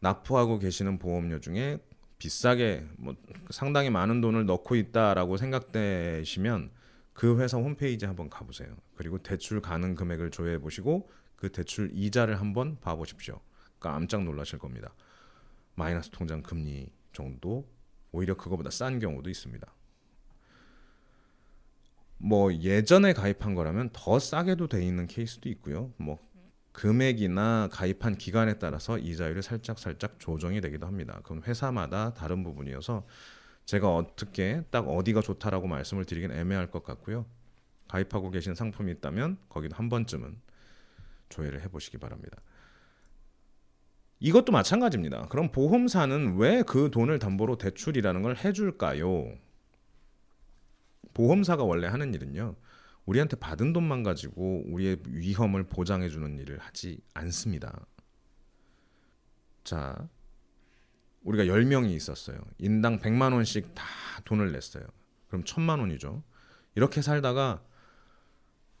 납부하고 0.00 0.60
계시는 0.60 0.98
보험료 0.98 1.40
중에 1.40 1.78
비싸게 2.18 2.86
뭐 2.96 3.16
상당히 3.50 3.90
많은 3.90 4.20
돈을 4.20 4.46
넣고 4.46 4.76
있다라고 4.76 5.36
생각되시면 5.36 6.70
그 7.16 7.40
회사 7.40 7.56
홈페이지 7.56 8.04
한번 8.04 8.28
가보세요. 8.28 8.76
그리고 8.94 9.16
대출 9.16 9.62
가능 9.62 9.94
금액을 9.94 10.30
조회해 10.30 10.58
보시고 10.58 11.08
그 11.34 11.50
대출 11.50 11.90
이자를 11.94 12.38
한번 12.38 12.78
봐보십시오. 12.80 13.40
깜짝 13.80 14.22
놀라실 14.24 14.58
겁니다. 14.58 14.92
마이너스 15.76 16.10
통장 16.10 16.42
금리 16.42 16.92
정도 17.14 17.66
오히려 18.12 18.36
그거보다 18.36 18.68
싼 18.68 18.98
경우도 18.98 19.30
있습니다. 19.30 19.66
뭐 22.18 22.52
예전에 22.52 23.14
가입한 23.14 23.54
거라면 23.54 23.90
더 23.94 24.18
싸게도 24.18 24.68
돼 24.68 24.84
있는 24.84 25.06
케이스도 25.06 25.48
있고요. 25.48 25.94
뭐 25.96 26.18
금액이나 26.72 27.70
가입한 27.72 28.18
기간에 28.18 28.58
따라서 28.58 28.98
이자율이 28.98 29.40
살짝 29.40 29.78
살짝 29.78 30.18
조정이 30.18 30.60
되기도 30.60 30.86
합니다. 30.86 31.20
그건 31.22 31.42
회사마다 31.44 32.12
다른 32.12 32.44
부분이어서 32.44 33.06
제가 33.66 33.94
어떻게 33.94 34.62
딱 34.70 34.88
어디가 34.88 35.20
좋다라고 35.20 35.66
말씀을 35.66 36.04
드리긴 36.04 36.30
애매할 36.30 36.70
것 36.70 36.84
같고요. 36.84 37.26
가입하고 37.88 38.30
계신 38.30 38.54
상품이 38.54 38.90
있다면 38.92 39.38
거기도 39.48 39.76
한 39.76 39.88
번쯤은 39.88 40.40
조회를 41.28 41.62
해보시기 41.62 41.98
바랍니다. 41.98 42.38
이것도 44.20 44.52
마찬가지입니다. 44.52 45.26
그럼 45.28 45.50
보험사는 45.52 46.36
왜 46.38 46.62
그 46.62 46.90
돈을 46.90 47.18
담보로 47.18 47.58
대출이라는 47.58 48.22
걸 48.22 48.36
해줄까요? 48.36 49.36
보험사가 51.12 51.64
원래 51.64 51.86
하는 51.86 52.14
일은요. 52.14 52.54
우리한테 53.04 53.36
받은 53.36 53.72
돈만 53.72 54.02
가지고 54.02 54.64
우리의 54.66 54.98
위험을 55.06 55.64
보장해 55.64 56.08
주는 56.08 56.38
일을 56.38 56.58
하지 56.58 57.00
않습니다. 57.14 57.86
자, 59.64 60.08
우리가 61.26 61.44
10명이 61.44 61.90
있었어요. 61.90 62.38
인당 62.58 63.00
100만 63.00 63.32
원씩 63.32 63.74
다 63.74 63.84
돈을 64.24 64.52
냈어요. 64.52 64.84
그럼 65.28 65.44
1000만 65.44 65.80
원이죠. 65.80 66.22
이렇게 66.76 67.02
살다가 67.02 67.60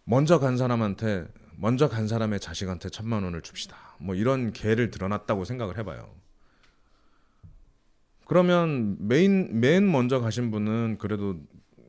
먼저 0.04 0.38
간 0.38 0.56
사람한테 0.56 1.26
먼저 1.56 1.88
간 1.88 2.06
사람의 2.06 2.38
자식한테 2.38 2.88
1000만 2.88 3.24
원을 3.24 3.42
줍시다. 3.42 3.76
뭐 3.98 4.14
이런 4.14 4.52
계를 4.52 4.90
드러났다고 4.90 5.44
생각을 5.44 5.76
해 5.78 5.82
봐요. 5.82 6.14
그러면 8.26 8.96
메인 9.00 9.60
맨 9.60 9.90
먼저 9.90 10.20
가신 10.20 10.50
분은 10.50 10.98
그래도 10.98 11.40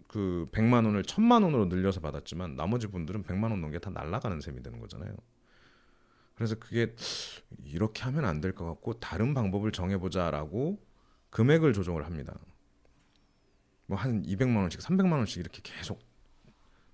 그 0.08 0.48
100만 0.52 0.86
원을 0.86 1.04
1000만 1.04 1.44
원으로 1.44 1.66
늘려서 1.66 2.00
받았지만 2.00 2.56
나머지 2.56 2.88
분들은 2.88 3.24
100만 3.24 3.52
원 3.52 3.62
넘게 3.62 3.80
다 3.80 3.92
날라가는 3.92 4.42
셈이 4.42 4.64
되는 4.64 4.80
거잖아요. 4.80 5.14
그래서 6.38 6.56
그게 6.56 6.96
이렇게 7.66 8.04
하면 8.04 8.26
안 8.26 8.42
될 8.42 8.54
것 8.54 8.66
같고 8.66 9.00
다른 9.00 9.34
방법을 9.34 9.72
정해보자라고 9.72 10.80
금액을 11.32 11.74
조정을 11.74 12.06
합니다. 12.06 12.38
뭐 13.88 13.98
한 13.98 14.22
200만 14.24 14.58
원씩, 14.58 14.80
300만 14.82 15.14
원씩 15.14 15.40
이렇게 15.40 15.62
계속 15.64 16.00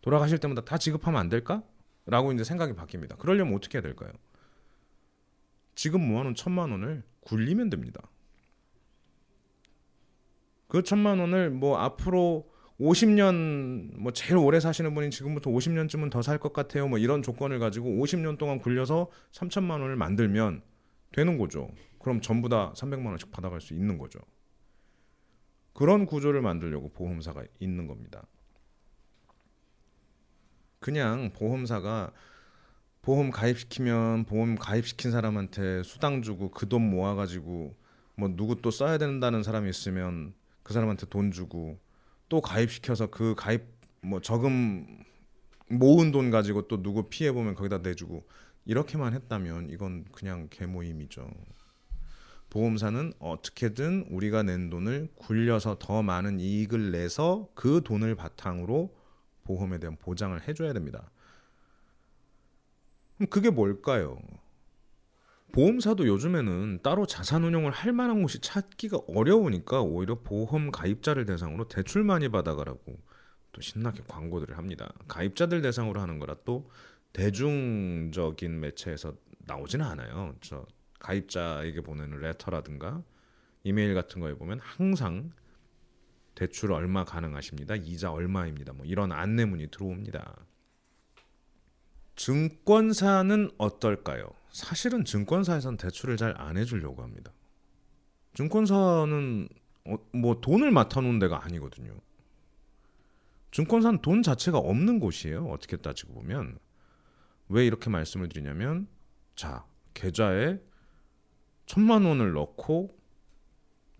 돌아가실 0.01 0.39
때마다 0.39 0.63
다 0.63 0.77
지급하면 0.77 1.19
안 1.19 1.29
될까? 1.29 1.63
라고 2.05 2.31
이제 2.31 2.43
생각이 2.43 2.73
바뀝니다. 2.73 3.17
그러려면 3.17 3.55
어떻게 3.55 3.77
해야 3.77 3.81
될까요? 3.83 4.11
지금 5.75 6.07
모아놓은 6.07 6.35
천만 6.35 6.71
원을 6.71 7.03
굴리면 7.21 7.69
됩니다. 7.69 8.01
그 10.67 10.83
천만 10.83 11.19
원을 11.19 11.49
뭐 11.51 11.77
앞으로 11.77 12.51
50년 12.79 13.97
뭐 13.99 14.11
제일 14.13 14.37
오래 14.37 14.59
사시는 14.59 14.93
분이 14.95 15.11
지금부터 15.11 15.51
50년쯤은 15.51 16.09
더 16.11 16.21
살 16.21 16.39
것 16.39 16.53
같아요. 16.53 16.87
뭐 16.87 16.97
이런 16.97 17.21
조건을 17.21 17.59
가지고 17.59 17.89
50년 17.89 18.37
동안 18.37 18.59
굴려서 18.59 19.09
3천만 19.31 19.81
원을 19.81 19.95
만들면 19.95 20.61
되는 21.11 21.37
거죠. 21.37 21.69
그럼 21.99 22.19
전부 22.21 22.49
다 22.49 22.73
300만 22.75 23.05
원씩 23.07 23.31
받아갈 23.31 23.61
수 23.61 23.73
있는 23.73 23.97
거죠. 23.97 24.19
그런 25.73 26.05
구조를 26.05 26.41
만들려고 26.41 26.89
보험사가 26.89 27.43
있는 27.59 27.87
겁니다. 27.87 28.23
그냥 30.79 31.31
보험사가 31.33 32.11
보험 33.01 33.31
가입시키면 33.31 34.25
보험 34.25 34.55
가입시킨 34.55 35.11
사람한테 35.11 35.83
수당 35.83 36.21
주고 36.21 36.51
그 36.51 36.67
돈 36.67 36.89
모아가지고 36.89 37.75
뭐 38.15 38.29
누구 38.35 38.61
또 38.61 38.71
써야 38.71 38.97
된다는 38.97 39.43
사람이 39.43 39.69
있으면 39.69 40.33
그 40.63 40.73
사람한테 40.73 41.07
돈 41.07 41.31
주고 41.31 41.79
또 42.29 42.41
가입시켜서 42.41 43.07
그 43.07 43.35
가입 43.35 43.63
뭐 44.01 44.21
저금 44.21 45.03
모은 45.69 46.11
돈 46.11 46.29
가지고 46.29 46.67
또 46.67 46.81
누구 46.81 47.03
피해 47.09 47.31
보면 47.31 47.55
거기다 47.55 47.79
내주고 47.79 48.25
이렇게만 48.65 49.13
했다면 49.13 49.69
이건 49.69 50.05
그냥 50.11 50.47
개모임이죠. 50.49 51.29
보험사는 52.49 53.13
어떻게든 53.19 54.07
우리가 54.11 54.43
낸 54.43 54.69
돈을 54.69 55.09
굴려서 55.15 55.77
더 55.79 56.03
많은 56.03 56.39
이익을 56.39 56.91
내서 56.91 57.49
그 57.55 57.81
돈을 57.83 58.15
바탕으로 58.15 58.93
보험에 59.43 59.79
대한 59.79 59.97
보장을 59.97 60.39
해줘야 60.47 60.71
됩니다. 60.73 61.09
그럼 63.17 63.29
그게 63.29 63.49
뭘까요? 63.49 64.19
보험사도 65.53 66.07
요즘에는 66.07 66.79
따로 66.81 67.05
자산 67.05 67.43
운용을 67.43 67.71
할 67.71 67.93
만한 67.93 68.23
곳이 68.23 68.41
찾기가 68.41 69.01
어려우니까 69.07 69.81
오히려 69.81 70.19
보험 70.19 70.71
가입자를 70.71 71.25
대상으로 71.25 71.67
대출 71.67 72.03
많이 72.03 72.27
받아가라고 72.27 72.99
또 73.51 73.61
신나게 73.61 74.01
광고들을 74.07 74.57
합니다. 74.57 74.91
가입자들 75.07 75.61
대상으로 75.61 76.01
하는 76.01 76.17
거라 76.17 76.35
또 76.43 76.71
대중적인 77.13 78.59
매체에서 78.59 79.13
나오지는 79.45 79.85
않아요. 79.85 80.35
저 80.41 80.65
가입자에게 80.97 81.81
보내는 81.81 82.19
레터라든가 82.19 83.03
이메일 83.63 83.93
같은 83.93 84.21
거에 84.21 84.33
보면 84.33 84.59
항상 84.59 85.31
대출 86.33 86.71
얼마 86.71 87.05
가능하십니다. 87.05 87.75
이자 87.75 88.11
얼마입니다. 88.11 88.73
뭐 88.73 88.87
이런 88.87 89.11
안내문이 89.11 89.67
들어옵니다. 89.69 90.47
증권사는 92.15 93.51
어떨까요? 93.59 94.42
사실은 94.53 95.03
증권사에선 95.03 95.77
대출을 95.77 96.15
잘 96.15 96.35
안 96.37 96.57
해주려고 96.57 97.01
합니다. 97.01 97.33
증권사는 98.35 99.49
어, 99.85 99.97
뭐 100.13 100.39
돈을 100.39 100.71
맡아놓은 100.71 101.19
데가 101.19 101.43
아니거든요. 101.43 101.99
증권사는 103.51 104.01
돈 104.01 104.21
자체가 104.21 104.57
없는 104.59 104.99
곳이에요. 104.99 105.47
어떻게 105.47 105.77
따지고 105.77 106.13
보면 106.13 106.57
왜 107.49 107.65
이렇게 107.65 107.89
말씀을 107.89 108.29
드리냐면 108.29 108.87
자 109.35 109.65
계좌에 109.93 110.59
천만 111.65 112.05
원을 112.05 112.33
넣고 112.33 112.97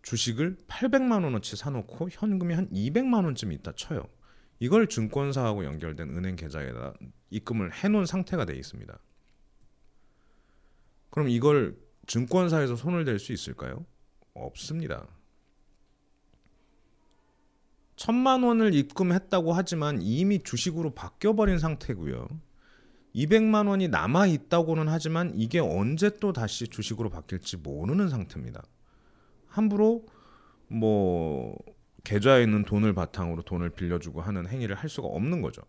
주식을 0.03 0.57
800만 0.67 1.23
원어치 1.23 1.55
사놓고 1.55 2.09
현금이 2.11 2.53
한 2.53 2.69
200만 2.69 3.25
원쯤 3.25 3.51
있다 3.53 3.73
쳐요. 3.75 4.07
이걸 4.59 4.87
증권사하고 4.87 5.65
연결된 5.65 6.09
은행 6.15 6.35
계좌에다 6.35 6.93
입금을 7.31 7.73
해놓은 7.73 8.05
상태가 8.05 8.45
돼 8.45 8.55
있습니다. 8.55 8.97
그럼 11.13 11.29
이걸 11.29 11.77
증권사에서 12.07 12.75
손을 12.75 13.05
댈 13.05 13.19
수 13.19 13.33
있을까요? 13.33 13.85
없습니다. 14.33 15.07
천만 17.95 18.41
원을 18.41 18.73
입금했다고 18.73 19.53
하지만 19.53 20.01
이미 20.01 20.41
주식으로 20.41 20.95
바뀌어버린 20.95 21.59
상태고요. 21.59 22.27
200만 23.13 23.67
원이 23.67 23.89
남아 23.89 24.25
있다고는 24.25 24.87
하지만 24.87 25.31
이게 25.35 25.59
언제 25.59 26.09
또 26.19 26.33
다시 26.33 26.67
주식으로 26.67 27.11
바뀔지 27.11 27.57
모르는 27.57 28.09
상태입니다. 28.09 28.63
함부로 29.45 30.07
뭐 30.67 31.55
계좌에 32.03 32.41
있는 32.41 32.65
돈을 32.65 32.93
바탕으로 32.93 33.43
돈을 33.43 33.69
빌려주고 33.69 34.19
하는 34.21 34.47
행위를 34.47 34.75
할 34.75 34.89
수가 34.89 35.09
없는 35.09 35.43
거죠. 35.43 35.61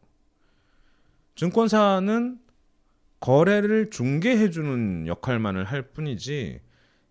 증권사는 1.37 2.43
거래를 3.25 3.89
중개해주는 3.89 5.07
역할만을 5.07 5.65
할 5.65 5.81
뿐이지 5.81 6.61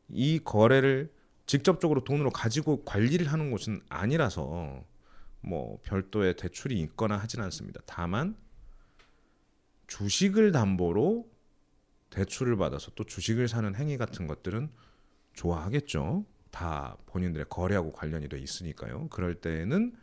이 0.09 0.39
거래를 0.43 1.11
직접적으로 1.47 2.03
돈으로 2.03 2.29
가지고 2.29 2.83
관리를 2.83 3.31
하는 3.31 3.49
곳은 3.49 3.81
아니라서 3.89 4.85
뭐 5.41 5.79
별도의 5.81 6.35
대출이 6.35 6.79
있거나 6.81 7.17
하진 7.17 7.41
않습니다. 7.41 7.81
다만 7.87 8.37
주식을 9.87 10.51
담보로 10.51 11.27
대출을 12.11 12.57
받아서 12.57 12.91
또 12.93 13.03
주식을 13.03 13.47
사는 13.47 13.73
행위 13.73 13.97
같은 13.97 14.27
것들은 14.27 14.69
좋아하겠죠. 15.33 16.25
다 16.51 16.95
본인들의 17.07 17.47
거래하고 17.49 17.91
관련이 17.91 18.29
돼 18.29 18.37
있으니까요. 18.37 19.07
그럴 19.09 19.33
때는 19.33 19.95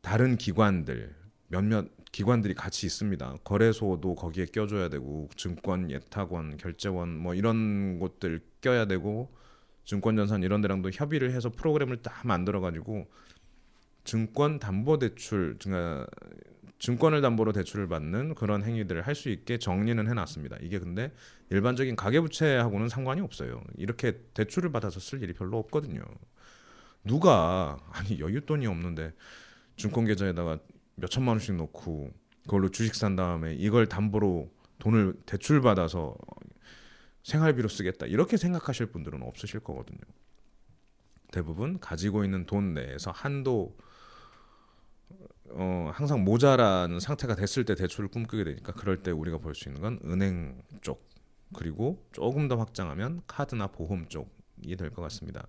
다른 0.00 0.36
기관들 0.36 1.14
몇몇 1.46 2.01
기관들이 2.12 2.54
같이 2.54 2.86
있습니다. 2.86 3.38
거래소도 3.42 4.14
거기에 4.14 4.46
껴줘야 4.46 4.88
되고 4.90 5.28
증권 5.36 5.90
예탁원, 5.90 6.58
결제원 6.58 7.16
뭐 7.16 7.34
이런 7.34 7.98
곳들 7.98 8.40
껴야 8.60 8.86
되고 8.86 9.34
증권전산 9.84 10.42
이런 10.42 10.60
데랑도 10.60 10.90
협의를 10.92 11.32
해서 11.32 11.48
프로그램을 11.50 12.02
딱 12.02 12.26
만들어 12.26 12.60
가지고 12.60 13.10
증권 14.04 14.58
담보 14.58 14.98
대출 14.98 15.56
증권을 16.78 17.20
담보로 17.22 17.52
대출을 17.52 17.88
받는 17.88 18.34
그런 18.34 18.62
행위들을 18.64 19.02
할 19.02 19.14
수 19.14 19.28
있게 19.30 19.58
정리는 19.58 20.08
해놨습니다. 20.08 20.58
이게 20.60 20.78
근데 20.78 21.12
일반적인 21.50 21.96
가계부채하고는 21.96 22.88
상관이 22.88 23.20
없어요. 23.20 23.62
이렇게 23.76 24.18
대출을 24.34 24.70
받아서 24.72 25.00
쓸 25.00 25.22
일이 25.22 25.32
별로 25.32 25.58
없거든요. 25.58 26.02
누가 27.04 27.78
아니 27.92 28.18
여윳돈이 28.18 28.68
없는데 28.68 29.12
증권 29.76 30.04
계좌에다가 30.04 30.58
몇 31.02 31.08
천만 31.08 31.32
원씩 31.32 31.56
넣고 31.56 32.12
그걸로 32.44 32.70
주식 32.70 32.94
산 32.94 33.16
다음에 33.16 33.54
이걸 33.54 33.88
담보로 33.88 34.48
돈을 34.78 35.14
대출 35.26 35.60
받아서 35.60 36.16
생활비로 37.24 37.68
쓰겠다 37.68 38.06
이렇게 38.06 38.36
생각하실 38.36 38.86
분들은 38.86 39.20
없으실 39.20 39.60
거거든요. 39.60 39.98
대부분 41.32 41.80
가지고 41.80 42.22
있는 42.24 42.46
돈 42.46 42.74
내에서 42.74 43.10
한도 43.10 43.76
어, 45.50 45.90
항상 45.92 46.22
모자란 46.22 47.00
상태가 47.00 47.34
됐을 47.34 47.64
때 47.64 47.74
대출을 47.74 48.08
꿈꾸게 48.08 48.44
되니까 48.44 48.72
그럴 48.72 49.02
때 49.02 49.10
우리가 49.10 49.38
볼 49.38 49.54
수 49.56 49.68
있는 49.68 49.82
건 49.82 49.98
은행 50.04 50.62
쪽 50.82 51.08
그리고 51.52 52.06
조금 52.12 52.46
더 52.46 52.56
확장하면 52.56 53.22
카드나 53.26 53.66
보험 53.66 54.06
쪽이 54.08 54.76
될 54.76 54.90
것 54.90 55.02
같습니다. 55.02 55.48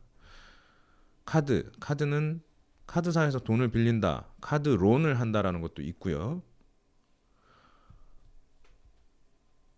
카드 1.26 1.72
카드는 1.80 2.42
카드사에서 2.88 3.40
돈을 3.40 3.70
빌린다 3.70 4.28
카드 4.42 4.70
론을 4.70 5.20
한다라는 5.20 5.62
것도 5.62 5.82
있고요. 5.82 6.42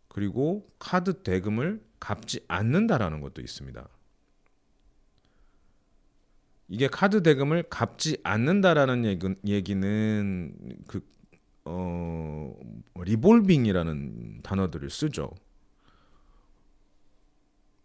그리고 0.08 0.70
카드 0.80 1.24
대금을 1.24 1.84
갚지 2.00 2.46
않는다라는 2.48 3.22
것도 3.22 3.42
있습니다. 3.42 3.88
이게 6.68 6.88
카드 6.88 7.22
대금을 7.22 7.64
갚지 7.64 8.18
않는다라는 8.24 9.06
얘기는 9.46 10.56
그 10.88 11.06
어, 11.66 12.56
리볼빙이라는 12.96 14.42
단어들을 14.44 14.90
쓰죠. 14.90 15.32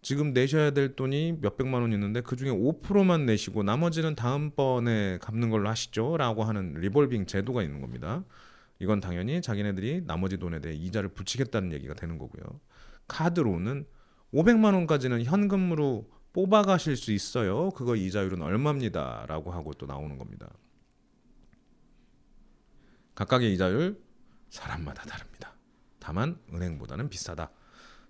지금 0.02 0.32
내셔야 0.32 0.70
될 0.70 0.96
돈이 0.96 1.38
몇백만 1.40 1.82
원 1.82 1.92
있는데 1.92 2.22
그 2.22 2.36
중에 2.36 2.50
5%만 2.50 3.26
내시고 3.26 3.62
나머지는 3.62 4.14
다음번에 4.14 5.18
갚는 5.18 5.50
걸로 5.50 5.68
하시죠. 5.68 6.16
라고 6.16 6.44
하는 6.44 6.74
리볼빙 6.74 7.26
제도가 7.26 7.62
있는 7.62 7.80
겁니다. 7.80 8.24
이건 8.78 9.00
당연히 9.00 9.42
자기네들이 9.42 10.04
나머지 10.06 10.38
돈에 10.38 10.60
대해 10.60 10.74
이자를 10.74 11.10
붙이겠다는 11.10 11.72
얘기가 11.72 11.94
되는 11.94 12.16
거고요. 12.16 12.42
카드로는 13.08 13.86
500만 14.32 14.74
원까지는 14.74 15.24
현금으로 15.24 16.08
뽑아 16.32 16.62
가실 16.62 16.96
수 16.96 17.12
있어요. 17.12 17.70
그거 17.70 17.96
이자율은 17.96 18.40
얼마입니다 18.40 19.26
라고 19.28 19.50
하고 19.50 19.74
또 19.74 19.86
나오는 19.86 20.16
겁니다. 20.16 20.48
각각의 23.14 23.52
이자율 23.52 24.00
사람마다 24.48 25.02
다릅니다. 25.02 25.54
다만 25.98 26.38
은행보다는 26.54 27.10
비싸다. 27.10 27.50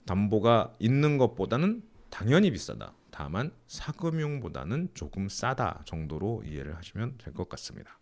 담보가 0.06 0.74
있는 0.78 1.18
것보다는 1.18 1.82
당연히 2.10 2.50
비싸다. 2.50 2.92
다만 3.10 3.52
사금융보다는 3.66 4.88
조금 4.94 5.28
싸다 5.28 5.82
정도로 5.84 6.42
이해를 6.46 6.76
하시면 6.76 7.18
될 7.18 7.34
것 7.34 7.48
같습니다. 7.48 7.98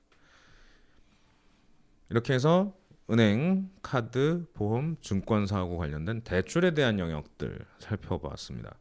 이렇게 2.11 2.33
해서 2.35 2.75
은행, 3.11 3.71
카드, 3.83 4.47
보험, 4.55 4.97
증권사하고 5.01 5.79
관련된 5.79 6.23
대출에 6.23 6.73
대한 6.75 6.99
영역들 6.99 7.59
살펴봤습니다. 7.79 8.75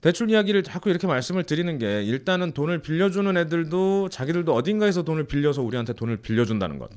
대출 0.00 0.28
이야기를 0.30 0.62
자꾸 0.64 0.90
이렇게 0.90 1.06
말씀을 1.06 1.44
드리는 1.44 1.78
게 1.78 2.02
일단은 2.02 2.52
돈을 2.52 2.82
빌려주는 2.82 3.36
애들도 3.36 4.10
자기들도 4.10 4.52
어딘가에서 4.54 5.02
돈을 5.02 5.24
빌려서 5.24 5.62
우리한테 5.62 5.94
돈을 5.94 6.18
빌려준다는 6.18 6.78
것. 6.78 6.90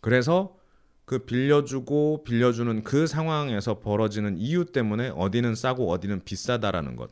그래서 0.00 0.56
그 1.04 1.18
빌려주고 1.18 2.24
빌려주는 2.24 2.82
그 2.82 3.06
상황에서 3.06 3.80
벌어지는 3.80 4.38
이유 4.38 4.64
때문에 4.64 5.10
어디는 5.10 5.54
싸고 5.54 5.90
어디는 5.90 6.24
비싸다라는 6.24 6.96
것. 6.96 7.10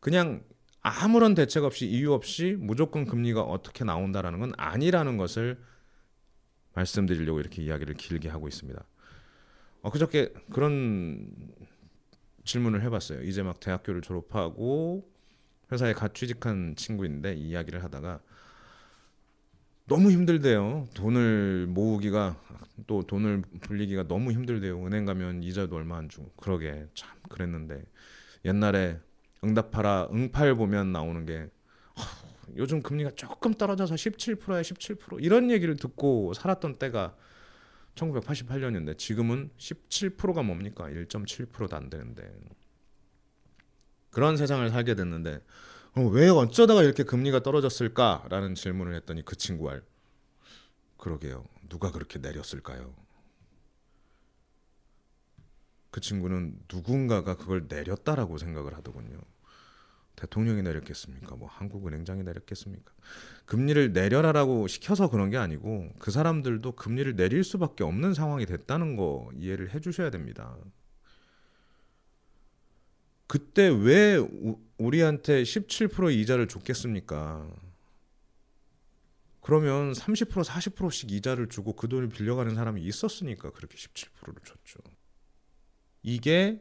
그냥 0.00 0.42
아무런 0.82 1.34
대책 1.34 1.64
없이 1.64 1.86
이유 1.86 2.12
없이 2.12 2.56
무조건 2.58 3.06
금리가 3.06 3.42
어떻게 3.42 3.84
나온다라는 3.84 4.40
건 4.40 4.52
아니라는 4.56 5.16
것을 5.16 5.58
말씀드리려고 6.74 7.40
이렇게 7.40 7.62
이야기를 7.62 7.94
길게 7.94 8.28
하고 8.28 8.48
있습니다. 8.48 8.82
어, 9.82 9.90
그저께 9.90 10.32
그런 10.50 11.30
질문을 12.44 12.82
해봤어요. 12.82 13.22
이제 13.22 13.42
막 13.42 13.60
대학교를 13.60 14.00
졸업하고 14.00 15.08
회사에 15.70 15.92
갓 15.92 16.14
취직한 16.14 16.74
친구인데 16.76 17.34
이야기를 17.34 17.82
하다가 17.84 18.20
너무 19.86 20.10
힘들대요. 20.10 20.88
돈을 20.94 21.66
모으기가 21.68 22.36
또 22.86 23.02
돈을 23.02 23.42
불리기가 23.60 24.06
너무 24.08 24.32
힘들대요. 24.32 24.84
은행 24.86 25.04
가면 25.04 25.42
이자도 25.42 25.76
얼마 25.76 25.98
안 25.98 26.08
주고 26.08 26.30
그러게 26.36 26.86
참 26.94 27.10
그랬는데 27.28 27.82
옛날에 28.44 28.98
응답하라 29.44 30.08
응팔 30.12 30.54
보면 30.54 30.92
나오는 30.92 31.26
게 31.26 31.48
요즘 32.56 32.82
금리가 32.82 33.12
조금 33.16 33.54
떨어져서 33.54 33.94
17%야 33.94 34.62
17% 34.62 35.18
이런 35.20 35.50
얘기를 35.50 35.76
듣고 35.76 36.32
살았던 36.34 36.78
때가 36.78 37.16
1988년인데 37.94 38.96
지금은 38.98 39.50
17%가 39.58 40.42
뭡니까? 40.42 40.84
1.7%도 40.84 41.76
안 41.76 41.90
되는데 41.90 42.30
그런 44.10 44.36
세상을 44.36 44.68
살게 44.70 44.94
됐는데 44.94 45.40
어, 45.94 46.00
왜 46.02 46.28
어쩌다가 46.28 46.82
이렇게 46.82 47.02
금리가 47.02 47.42
떨어졌을까라는 47.42 48.54
질문을 48.54 48.94
했더니 48.96 49.24
그 49.24 49.36
친구가 49.36 49.80
그러게요. 50.96 51.44
누가 51.68 51.90
그렇게 51.90 52.18
내렸을까요? 52.18 52.94
그 55.90 56.00
친구는 56.00 56.58
누군가가 56.72 57.36
그걸 57.36 57.66
내렸다라고 57.68 58.38
생각을 58.38 58.74
하더군요. 58.76 59.18
대통령이 60.16 60.62
내렸겠습니까? 60.62 61.36
뭐 61.36 61.48
한국은행장이 61.48 62.22
내렸겠습니까? 62.22 62.92
금리를 63.44 63.92
내려라라고 63.92 64.68
시켜서 64.68 65.10
그런 65.10 65.28
게 65.28 65.36
아니고 65.36 65.92
그 65.98 66.10
사람들도 66.10 66.72
금리를 66.72 67.16
내릴 67.16 67.44
수밖에 67.44 67.84
없는 67.84 68.14
상황이 68.14 68.46
됐다는 68.46 68.96
거 68.96 69.30
이해를 69.34 69.74
해 69.74 69.80
주셔야 69.80 70.10
됩니다. 70.10 70.56
그때 73.26 73.68
왜 73.68 74.18
우리한테 74.82 75.42
17% 75.42 76.12
이자를 76.12 76.48
줬겠습니까? 76.48 77.48
그러면 79.40 79.92
30% 79.92 80.44
40%씩 80.44 81.10
이자를 81.12 81.48
주고 81.48 81.74
그 81.74 81.88
돈을 81.88 82.08
빌려가는 82.08 82.54
사람이 82.54 82.82
있었으니까 82.82 83.50
그렇게 83.50 83.76
17%를 83.76 84.34
줬죠. 84.44 84.78
이게 86.02 86.60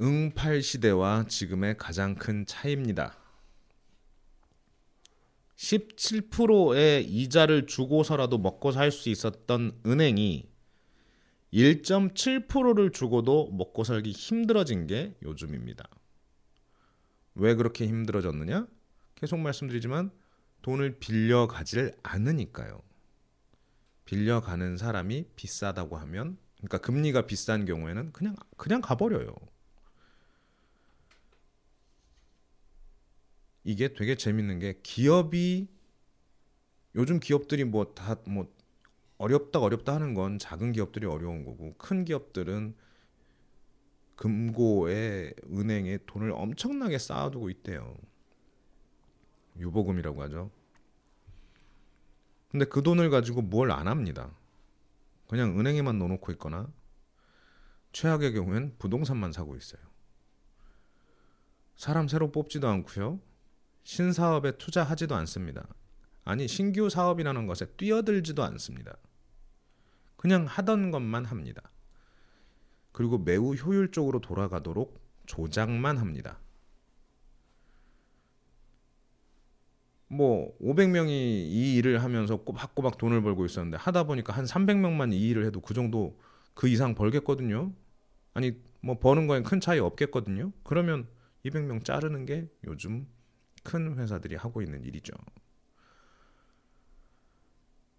응팔 0.00 0.62
시대와 0.62 1.26
지금의 1.28 1.76
가장 1.76 2.14
큰 2.14 2.46
차이입니다. 2.46 3.16
17%의 5.56 7.04
이자를 7.04 7.66
주고서라도 7.66 8.38
먹고 8.38 8.70
살 8.70 8.92
수 8.92 9.08
있었던 9.08 9.80
은행이 9.84 10.48
1.7%를 11.52 12.92
주고도 12.92 13.50
먹고 13.52 13.82
살기 13.82 14.12
힘들어진 14.12 14.86
게 14.86 15.16
요즘입니다. 15.22 15.88
왜 17.38 17.54
그렇게 17.54 17.86
힘들어졌느냐? 17.86 18.66
계속 19.14 19.38
말씀드리지만 19.38 20.10
돈을 20.62 20.98
빌려 20.98 21.46
가질 21.46 21.94
않으니까요. 22.02 22.82
빌려 24.04 24.40
가는 24.40 24.76
사람이 24.76 25.26
비싸다고 25.36 25.96
하면 25.98 26.36
그러니까 26.56 26.78
금리가 26.78 27.26
비싼 27.26 27.64
경우에는 27.64 28.12
그냥 28.12 28.34
그냥 28.56 28.80
가버려요. 28.80 29.34
이게 33.64 33.92
되게 33.92 34.16
재밌는 34.16 34.58
게 34.58 34.80
기업이 34.82 35.68
요즘 36.94 37.20
기업들이 37.20 37.64
뭐 37.64 37.92
다뭐 37.94 38.16
뭐 38.26 38.52
어렵다 39.18 39.60
어렵다 39.60 39.94
하는 39.94 40.14
건 40.14 40.38
작은 40.38 40.72
기업들이 40.72 41.06
어려운 41.06 41.44
거고 41.44 41.74
큰 41.76 42.04
기업들은 42.04 42.74
금고에 44.18 45.32
은행에 45.52 45.98
돈을 46.06 46.32
엄청나게 46.32 46.98
쌓아두고 46.98 47.50
있대요. 47.50 47.96
유보금이라고 49.58 50.22
하죠. 50.22 50.50
근데 52.50 52.64
그 52.64 52.82
돈을 52.82 53.10
가지고 53.10 53.42
뭘 53.42 53.70
안 53.70 53.86
합니다. 53.86 54.34
그냥 55.28 55.58
은행에만 55.58 55.98
넣어놓고 55.98 56.32
있거나 56.32 56.68
최악의 57.92 58.32
경우엔 58.32 58.74
부동산만 58.78 59.32
사고 59.32 59.54
있어요. 59.56 59.80
사람 61.76 62.08
새로 62.08 62.32
뽑지도 62.32 62.66
않고요. 62.68 63.20
신사업에 63.84 64.58
투자하지도 64.58 65.14
않습니다. 65.14 65.68
아니 66.24 66.48
신규 66.48 66.90
사업이라는 66.90 67.46
것에 67.46 67.66
뛰어들지도 67.76 68.42
않습니다. 68.42 68.96
그냥 70.16 70.44
하던 70.46 70.90
것만 70.90 71.24
합니다. 71.24 71.62
그리고 72.98 73.16
매우 73.16 73.54
효율적으로 73.54 74.20
돌아가도록 74.20 75.00
조작만 75.24 75.98
합니다. 75.98 76.40
뭐 80.08 80.52
500명이 80.60 81.08
이 81.08 81.76
일을 81.76 82.02
하면서 82.02 82.38
꼬박꼬박 82.38 82.98
돈을 82.98 83.22
벌고 83.22 83.46
있었는데 83.46 83.76
하다 83.76 84.02
보니까 84.02 84.32
한 84.32 84.46
300명만 84.46 85.12
이 85.12 85.28
일을 85.28 85.44
해도 85.44 85.60
그 85.60 85.74
정도 85.74 86.18
그 86.54 86.66
이상 86.66 86.96
벌겠거든요. 86.96 87.72
아니 88.34 88.60
뭐 88.80 88.98
버는 88.98 89.28
거엔 89.28 89.44
큰 89.44 89.60
차이 89.60 89.78
없겠거든요. 89.78 90.50
그러면 90.64 91.06
200명 91.44 91.84
자르는 91.84 92.26
게 92.26 92.48
요즘 92.64 93.06
큰 93.62 93.96
회사들이 93.96 94.34
하고 94.34 94.60
있는 94.60 94.82
일이죠. 94.82 95.14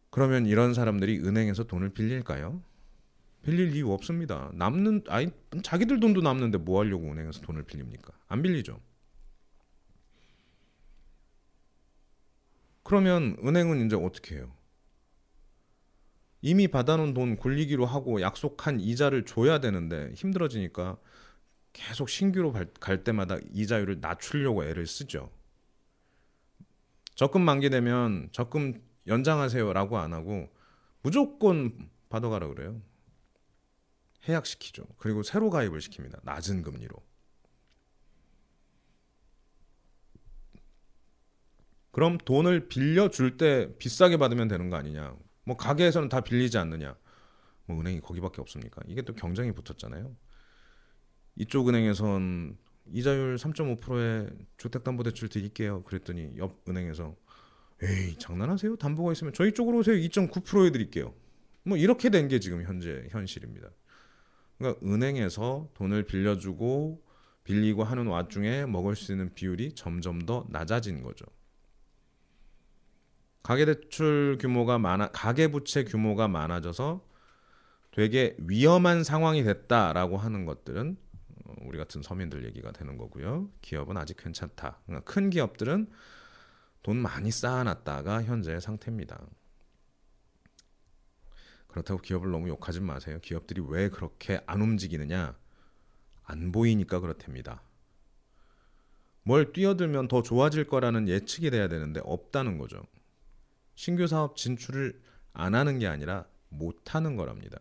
그러면 0.09 0.45
이런 0.45 0.73
사람들이 0.73 1.19
은행에서 1.19 1.63
돈을 1.67 1.91
빌릴까요? 1.91 2.61
빌릴 3.43 3.75
이유 3.75 3.91
없습니다. 3.91 4.51
남는 4.53 5.03
아니 5.07 5.31
자기들 5.63 5.99
돈도 5.99 6.21
남는데 6.21 6.57
뭐 6.59 6.79
하려고 6.81 7.11
은행에서 7.11 7.41
돈을 7.41 7.63
빌립니까? 7.63 8.13
안 8.27 8.41
빌리죠. 8.41 8.79
그러면 12.83 13.37
은행은 13.43 13.85
이제 13.85 13.95
어떻게 13.95 14.35
해요? 14.35 14.51
이미 16.41 16.67
받아놓은 16.67 17.13
돈 17.13 17.35
굴리기로 17.35 17.85
하고 17.85 18.21
약속한 18.21 18.79
이자를 18.79 19.25
줘야 19.25 19.59
되는데 19.59 20.11
힘들어지니까 20.15 20.97
계속 21.73 22.09
신규로 22.09 22.53
갈 22.79 23.03
때마다 23.03 23.37
이자율을 23.53 23.99
낮추려고 23.99 24.63
애를 24.63 24.87
쓰죠. 24.87 25.31
적금 27.15 27.41
만기되면 27.41 28.29
적금 28.31 28.81
연장하세요라고 29.07 29.97
안 29.97 30.13
하고 30.13 30.49
무조건 31.01 31.89
받아가라 32.09 32.47
그래요. 32.47 32.81
해약시키죠. 34.27 34.83
그리고 34.97 35.23
새로 35.23 35.49
가입을 35.49 35.79
시킵니다. 35.79 36.19
낮은 36.23 36.61
금리로. 36.63 36.95
그럼 41.91 42.17
돈을 42.19 42.67
빌려줄 42.67 43.37
때 43.37 43.75
비싸게 43.77 44.17
받으면 44.17 44.47
되는 44.47 44.69
거 44.69 44.75
아니냐? 44.77 45.15
뭐 45.43 45.57
가게에서는 45.57 46.09
다 46.09 46.21
빌리지 46.21 46.57
않느냐? 46.57 46.95
뭐 47.65 47.79
은행이 47.79 48.01
거기밖에 48.01 48.41
없습니까? 48.41 48.81
이게 48.87 49.01
또 49.01 49.13
경쟁이 49.15 49.51
붙었잖아요. 49.53 50.15
이쪽 51.35 51.69
은행에선 51.69 52.57
이자율 52.91 53.35
3.5%에 53.37 54.29
주택담보대출 54.57 55.29
드릴게요. 55.29 55.83
그랬더니 55.83 56.37
옆 56.37 56.63
은행에서 56.67 57.15
에이 57.81 58.17
장난하세요? 58.17 58.75
담보가 58.75 59.11
있으면 59.13 59.33
저희 59.33 59.53
쪽으로 59.53 59.79
오세요. 59.79 59.95
2.9%에 59.95 60.71
드릴게요. 60.71 61.13
뭐 61.63 61.77
이렇게 61.77 62.09
된 62.09 62.27
게 62.27 62.39
지금 62.39 62.63
현재 62.63 63.07
현실입니다. 63.09 63.69
그러니까 64.59 64.85
은행에서 64.85 65.69
돈을 65.73 66.03
빌려주고 66.03 67.01
빌리고 67.43 67.83
하는 67.83 68.05
와중에 68.05 68.65
먹을 68.67 68.95
수 68.95 69.11
있는 69.11 69.33
비율이 69.33 69.73
점점 69.73 70.21
더 70.21 70.45
낮아진 70.49 71.01
거죠. 71.01 71.25
가계 73.41 73.65
대출 73.65 74.37
규모가 74.39 74.77
많아 74.77 75.09
가계 75.11 75.47
부채 75.47 75.83
규모가 75.83 76.27
많아져서 76.27 77.03
되게 77.91 78.35
위험한 78.37 79.03
상황이 79.03 79.43
됐다라고 79.43 80.17
하는 80.17 80.45
것들은 80.45 80.97
어, 81.45 81.53
우리 81.63 81.79
같은 81.79 82.03
서민들 82.03 82.45
얘기가 82.45 82.71
되는 82.71 82.97
거고요. 82.97 83.49
기업은 83.61 83.97
아직 83.97 84.17
괜찮다. 84.17 84.81
그러니까 84.85 85.11
큰 85.11 85.31
기업들은 85.31 85.89
돈 86.83 86.97
많이 86.97 87.31
쌓아놨다가 87.31 88.23
현재의 88.23 88.61
상태입니다. 88.61 89.19
그렇다고 91.69 92.01
기업을 92.01 92.31
너무 92.31 92.49
욕하지 92.49 92.81
마세요. 92.81 93.19
기업들이 93.21 93.61
왜 93.65 93.89
그렇게 93.89 94.41
안 94.45 94.61
움직이느냐? 94.61 95.37
안 96.23 96.51
보이니까 96.51 96.99
그렇답니다. 96.99 97.61
뭘 99.23 99.53
뛰어들면 99.53 100.07
더 100.07 100.21
좋아질 100.21 100.67
거라는 100.67 101.07
예측이 101.07 101.51
돼야 101.51 101.67
되는데 101.67 102.01
없다는 102.03 102.57
거죠. 102.57 102.83
신규 103.75 104.07
사업 104.07 104.35
진출을 104.35 105.01
안 105.33 105.55
하는 105.55 105.79
게 105.79 105.87
아니라 105.87 106.25
못 106.49 106.95
하는 106.95 107.15
거랍니다. 107.15 107.59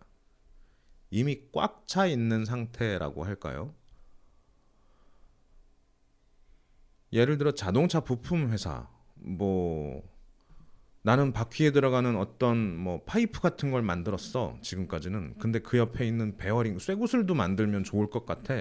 이미 1.11 1.43
꽉 1.53 1.85
차 1.87 2.07
있는 2.07 2.45
상태라고 2.45 3.25
할까요? 3.25 3.75
예를 7.13 7.39
들어 7.39 7.53
자동차 7.53 8.01
부품 8.01 8.51
회사 8.51 8.89
뭐 9.15 10.03
나는 11.09 11.33
바퀴에 11.33 11.71
들어가는 11.71 12.19
어떤 12.19 12.77
뭐 12.77 13.03
파이프 13.07 13.41
같은 13.41 13.71
걸 13.71 13.81
만들었어 13.81 14.59
지금까지는 14.61 15.39
근데 15.39 15.59
그 15.59 15.79
옆에 15.79 16.07
있는 16.07 16.37
베어링 16.37 16.79
쇠구슬도 16.79 17.35
만들면 17.35 17.83
좋을 17.85 18.11
것 18.11 18.27
같아 18.27 18.61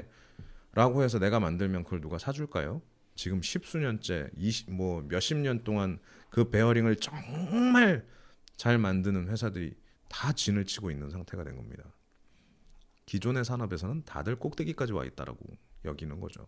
라고 0.71 1.03
해서 1.03 1.19
내가 1.19 1.41
만들면 1.41 1.83
그걸 1.83 1.99
누가 1.99 2.17
사줄까요? 2.17 2.81
지금 3.15 3.41
십수년째 3.41 4.29
뭐 4.69 5.01
몇십 5.09 5.35
년 5.39 5.65
동안 5.65 5.99
그 6.29 6.49
베어링을 6.49 6.95
정말 6.95 8.07
잘 8.55 8.77
만드는 8.77 9.27
회사들이 9.27 9.75
다 10.07 10.31
진을 10.31 10.63
치고 10.63 10.89
있는 10.89 11.09
상태가 11.09 11.43
된 11.43 11.57
겁니다. 11.57 11.83
기존의 13.07 13.43
산업에서는 13.43 14.05
다들 14.05 14.37
꼭대기까지 14.37 14.93
와 14.93 15.03
있다라고 15.03 15.37
여기는 15.83 16.21
거죠. 16.21 16.47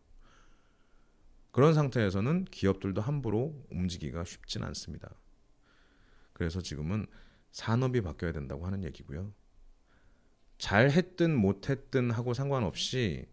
그런 1.51 1.73
상태에서는 1.73 2.45
기업들도 2.45 3.01
함부로 3.01 3.53
움직이기가 3.69 4.23
쉽진 4.23 4.63
않습니다. 4.63 5.09
그래서 6.39 6.61
지금은 6.61 7.05
산업이 7.51 7.99
바뀌어야 7.99 8.31
된다고 8.31 8.65
하는 8.65 8.85
얘기고요. 8.85 9.33
잘 10.57 10.89
했든 10.89 11.35
못 11.35 11.69
했든 11.69 12.11
하고 12.11 12.33
상관없이 12.33 13.25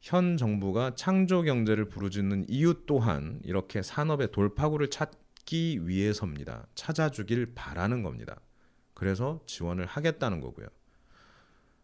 현 0.00 0.36
정부가 0.36 0.94
창조 0.94 1.42
경제를 1.42 1.88
부르짖는 1.88 2.46
이유 2.48 2.84
또한 2.86 3.40
이렇게 3.42 3.82
산업의 3.82 4.30
돌파구를 4.30 4.90
찾기 4.90 5.88
위해서입니다. 5.88 6.68
찾아주길 6.76 7.54
바라는 7.56 8.04
겁니다. 8.04 8.40
그래서 8.94 9.42
지원을 9.46 9.84
하겠다는 9.84 10.40
거고요. 10.40 10.68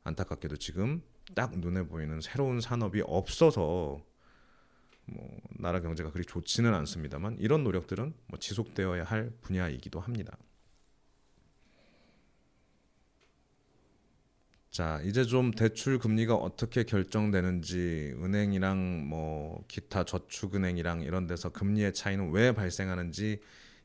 안타깝게도 0.04 0.58
지금 0.58 1.02
딱 1.34 1.58
눈에 1.58 1.82
보이는 1.82 2.20
새로운 2.20 2.60
산업이 2.60 3.02
없어서 3.04 4.00
뭐 5.10 5.40
나라 5.58 5.80
경제가 5.80 6.10
그리 6.10 6.24
좋지는 6.24 6.72
않습니다만 6.74 7.36
이런 7.38 7.64
노력들은 7.64 8.14
뭐 8.26 8.38
지속되어야 8.38 9.04
할 9.04 9.30
분야이기도 9.42 10.00
합니다. 10.00 10.36
자, 14.70 15.00
이제 15.04 15.24
좀 15.24 15.50
대출 15.50 15.98
금리가 15.98 16.36
어떻게 16.36 16.84
결정되는지 16.84 18.14
은행이랑 18.22 19.08
뭐 19.08 19.64
기타 19.66 20.04
저축은행이랑 20.04 21.02
이런 21.02 21.26
데서 21.26 21.50
금리의 21.50 21.92
차이는 21.92 22.30
왜 22.30 22.52
발생하는지 22.52 23.40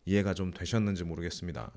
이해가 0.05 0.35
좀 0.35 0.51
되셨는지 0.51 1.03
모르겠습니다. 1.03 1.71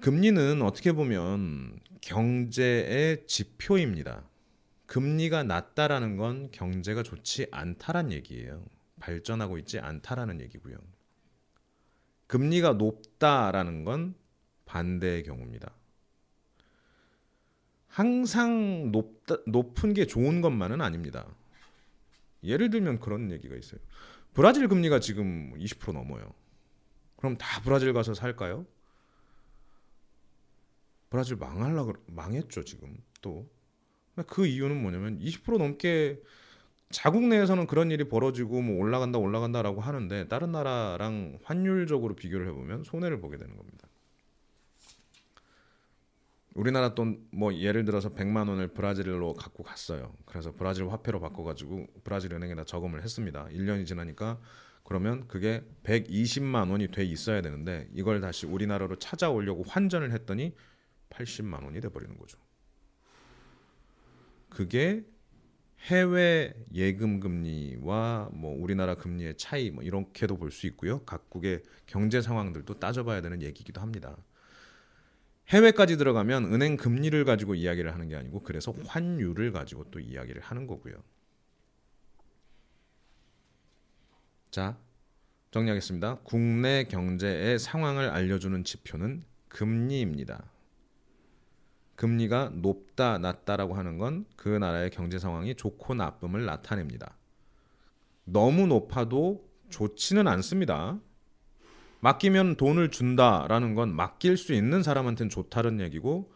금리는 0.00 0.62
어떻게 0.62 0.92
보면 0.92 1.80
경제의 2.00 3.26
지표입니다. 3.26 4.29
금리가 4.90 5.44
낮다라는 5.44 6.16
건 6.16 6.50
경제가 6.50 7.04
좋지 7.04 7.46
않다란 7.52 8.10
얘기예요. 8.10 8.66
발전하고 8.98 9.56
있지 9.58 9.78
않다라는 9.78 10.40
얘기고요. 10.40 10.76
금리가 12.26 12.72
높다라는 12.72 13.84
건 13.84 14.16
반대의 14.64 15.22
경우입니다. 15.22 15.72
항상 17.86 18.90
높다, 18.90 19.36
높은 19.46 19.94
게 19.94 20.06
좋은 20.06 20.40
것만은 20.40 20.80
아닙니다. 20.80 21.24
예를 22.42 22.70
들면 22.70 22.98
그런 22.98 23.30
얘기가 23.30 23.54
있어요. 23.54 23.80
브라질 24.34 24.66
금리가 24.66 24.98
지금 24.98 25.54
20% 25.54 25.92
넘어요. 25.92 26.34
그럼 27.14 27.38
다 27.38 27.60
브라질 27.62 27.92
가서 27.92 28.12
살까요? 28.12 28.66
브라질 31.10 31.36
망할라 31.36 31.86
망했죠 32.08 32.64
지금 32.64 32.96
또 33.22 33.48
그 34.26 34.46
이유는 34.46 34.80
뭐냐면 34.80 35.18
20% 35.20 35.58
넘게 35.58 36.20
자국 36.90 37.24
내에서는 37.24 37.66
그런 37.66 37.90
일이 37.90 38.04
벌어지고 38.04 38.62
뭐 38.62 38.78
올라간다 38.80 39.18
올라간다라고 39.18 39.80
하는데 39.80 40.28
다른 40.28 40.52
나라랑 40.52 41.38
환율적으로 41.44 42.16
비교를 42.16 42.48
해보면 42.48 42.84
손해를 42.84 43.20
보게 43.20 43.38
되는 43.38 43.56
겁니다. 43.56 43.88
우리나라 46.54 46.94
돈 46.94 47.28
뭐 47.30 47.54
예를 47.54 47.84
들어서 47.84 48.10
100만 48.10 48.48
원을 48.48 48.68
브라질로 48.68 49.34
갖고 49.34 49.62
갔어요. 49.62 50.12
그래서 50.26 50.52
브라질 50.52 50.88
화폐로 50.90 51.20
바꿔가지고 51.20 51.86
브라질 52.04 52.34
은행에다 52.34 52.64
저금을 52.64 53.02
했습니다. 53.02 53.46
1년이 53.46 53.86
지나니까 53.86 54.40
그러면 54.84 55.28
그게 55.28 55.64
120만 55.84 56.70
원이 56.70 56.88
돼 56.88 57.04
있어야 57.04 57.40
되는데 57.40 57.88
이걸 57.94 58.20
다시 58.20 58.46
우리나라로 58.46 58.96
찾아오려고 58.96 59.62
환전을 59.62 60.12
했더니 60.12 60.54
80만 61.10 61.64
원이 61.64 61.80
돼 61.80 61.88
버리는 61.88 62.16
거죠. 62.18 62.38
그게 64.50 65.04
해외 65.84 66.52
예금 66.74 67.20
금리와 67.20 68.30
뭐 68.34 68.54
우리나라 68.60 68.94
금리의 68.96 69.36
차이 69.38 69.70
뭐 69.70 69.82
이렇게도 69.82 70.36
볼 70.36 70.50
수 70.50 70.66
있고요. 70.66 71.00
각국의 71.04 71.62
경제 71.86 72.20
상황들도 72.20 72.78
따져봐야 72.78 73.22
되는 73.22 73.40
얘기기도 73.42 73.80
합니다. 73.80 74.16
해외까지 75.48 75.96
들어가면 75.96 76.52
은행 76.52 76.76
금리를 76.76 77.24
가지고 77.24 77.54
이야기를 77.54 77.92
하는 77.94 78.08
게 78.08 78.16
아니고 78.16 78.42
그래서 78.42 78.72
환율을 78.86 79.52
가지고 79.52 79.84
또 79.90 79.98
이야기를 79.98 80.42
하는 80.42 80.66
거고요. 80.66 80.94
자, 84.50 84.78
정리하겠습니다. 85.50 86.18
국내 86.24 86.84
경제의 86.84 87.58
상황을 87.58 88.10
알려주는 88.10 88.62
지표는 88.64 89.24
금리입니다. 89.48 90.44
금리가 92.00 92.52
높다, 92.54 93.18
낮다라고 93.18 93.74
하는 93.74 93.98
건 93.98 94.24
그 94.36 94.48
나라의 94.48 94.88
경제 94.88 95.18
상황이 95.18 95.54
좋고 95.54 95.94
나쁨을 95.94 96.46
나타냅니다. 96.46 97.18
너무 98.24 98.66
높아도 98.66 99.46
좋지는 99.68 100.26
않습니다. 100.26 100.98
맡기면 102.00 102.56
돈을 102.56 102.90
준다라는 102.90 103.74
건 103.74 103.94
맡길 103.94 104.38
수 104.38 104.54
있는 104.54 104.82
사람한테는 104.82 105.28
좋다는 105.28 105.80
얘기고 105.80 106.32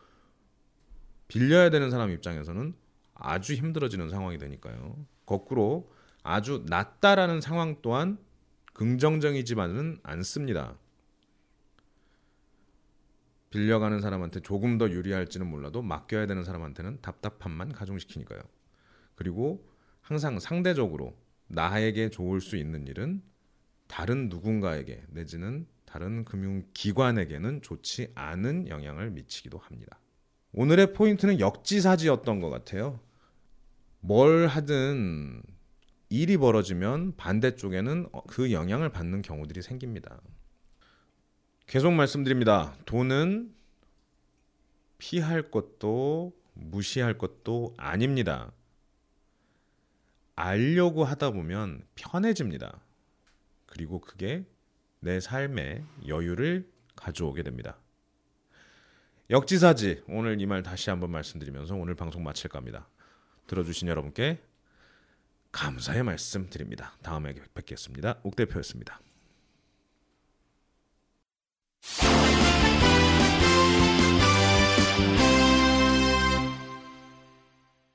빌려야 1.29 1.70
되는 1.70 1.90
사람 1.90 2.11
입장에서는 2.11 2.74
아주 3.14 3.55
힘들어지는 3.55 4.11
상황이 4.11 4.37
되니까요. 4.37 5.07
거꾸로 5.24 5.90
아주 6.22 6.62
낮다라는 6.66 7.40
상황 7.40 7.77
또한 7.81 8.18
긍정적이지만은 8.74 10.00
않습니다. 10.03 10.77
빌려가는 13.55 14.01
사람한테 14.01 14.40
조금 14.40 14.79
더 14.79 14.90
유리할지는 14.90 15.47
몰라도 15.49 15.81
맡겨야 15.81 16.27
되는 16.27 16.43
사람한테는 16.43 16.99
답답함만 17.01 17.73
가중시키니까요. 17.73 18.40
그리고 19.14 19.64
항상 20.01 20.40
상대적으로 20.40 21.17
나에게 21.47 22.11
좋을 22.11 22.40
수 22.40 22.57
있는 22.57 22.88
일은 22.88 23.23
다른 23.87 24.29
누군가에게 24.29 25.05
내지는 25.09 25.69
다른 25.85 26.25
금융기관에게는 26.25 27.62
좋지 27.62 28.11
않은 28.17 28.67
영향을 28.67 29.12
미치기도 29.12 29.59
합니다. 29.59 30.01
오늘의 30.53 30.93
포인트는 30.93 31.38
역지사지였던 31.38 32.40
것 32.40 32.51
같아요. 32.51 32.99
뭘 34.01 34.49
하든 34.49 35.43
일이 36.09 36.37
벌어지면 36.38 37.14
반대쪽에는 37.17 38.09
그 38.27 38.51
영향을 38.51 38.88
받는 38.88 39.23
경우들이 39.23 39.62
생깁니다. 39.62 40.21
계속 41.66 41.92
말씀드립니다. 41.92 42.77
돈은 42.85 43.55
피할 44.98 45.50
것도 45.50 46.33
무시할 46.55 47.18
것도 47.18 47.74
아닙니다. 47.77 48.53
알려고 50.37 51.05
하다 51.05 51.31
보면 51.31 51.85
편해집니다. 51.94 52.81
그리고 53.66 54.00
그게 54.00 54.44
내 55.00 55.20
삶에 55.20 55.85
여유를 56.07 56.68
가져오게 56.96 57.42
됩니다. 57.42 57.77
역지사지 59.31 60.05
오늘 60.07 60.40
이 60.40 60.46
말 60.46 60.62
다시 60.62 60.90
한번 60.90 61.11
말씀드리면서 61.11 61.74
오늘 61.74 61.94
방송 61.94 62.22
마칠까 62.22 62.59
합니다. 62.59 62.88
들어주신 63.46 63.88
여러분께 63.88 64.42
감사의 65.50 66.03
말씀 66.03 66.48
드립니다. 66.50 66.96
다음에 67.03 67.35
뵙겠습니다. 67.55 68.20
옥 68.22 68.37
대표였습니다. 68.37 69.00
Música 71.85 72.54